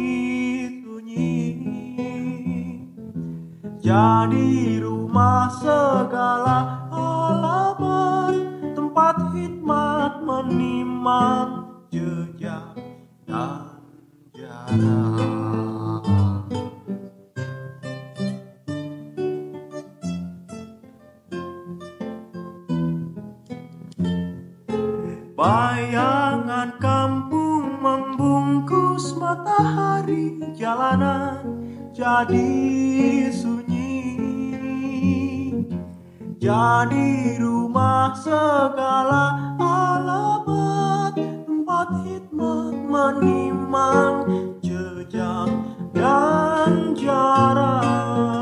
[0.79, 1.59] sunyi.
[3.83, 12.79] Jadi rumah segala halaman tempat hikmat menimang jejak
[13.27, 13.75] dan
[14.39, 15.34] jarak
[25.45, 31.45] Bayangan kampung membungkus matahari Jalanan
[31.93, 32.49] jadi
[33.29, 34.09] sunyi.
[36.41, 44.25] Jadi rumah segala alamat Tempat hikmat menimang
[44.65, 45.53] jejak
[45.93, 48.34] dan jarak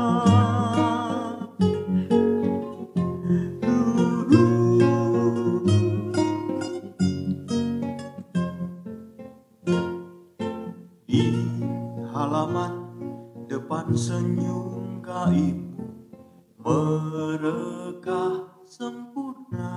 [13.83, 15.59] depan senyum gaib
[16.63, 19.75] Merekah sempurna.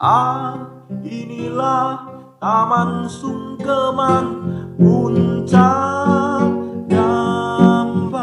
[0.00, 0.56] Ah,
[1.04, 2.08] inilah
[2.40, 4.40] taman sungkeman
[4.80, 6.48] puncak
[6.88, 8.16] dambaan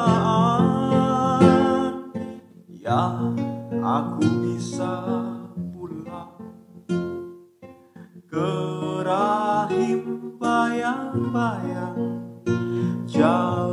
[2.81, 3.13] Ya,
[3.77, 5.05] aku bisa
[5.77, 6.41] pulang
[8.25, 8.49] ke
[9.05, 11.78] rahim bayang-bayang
[13.19, 13.68] jalan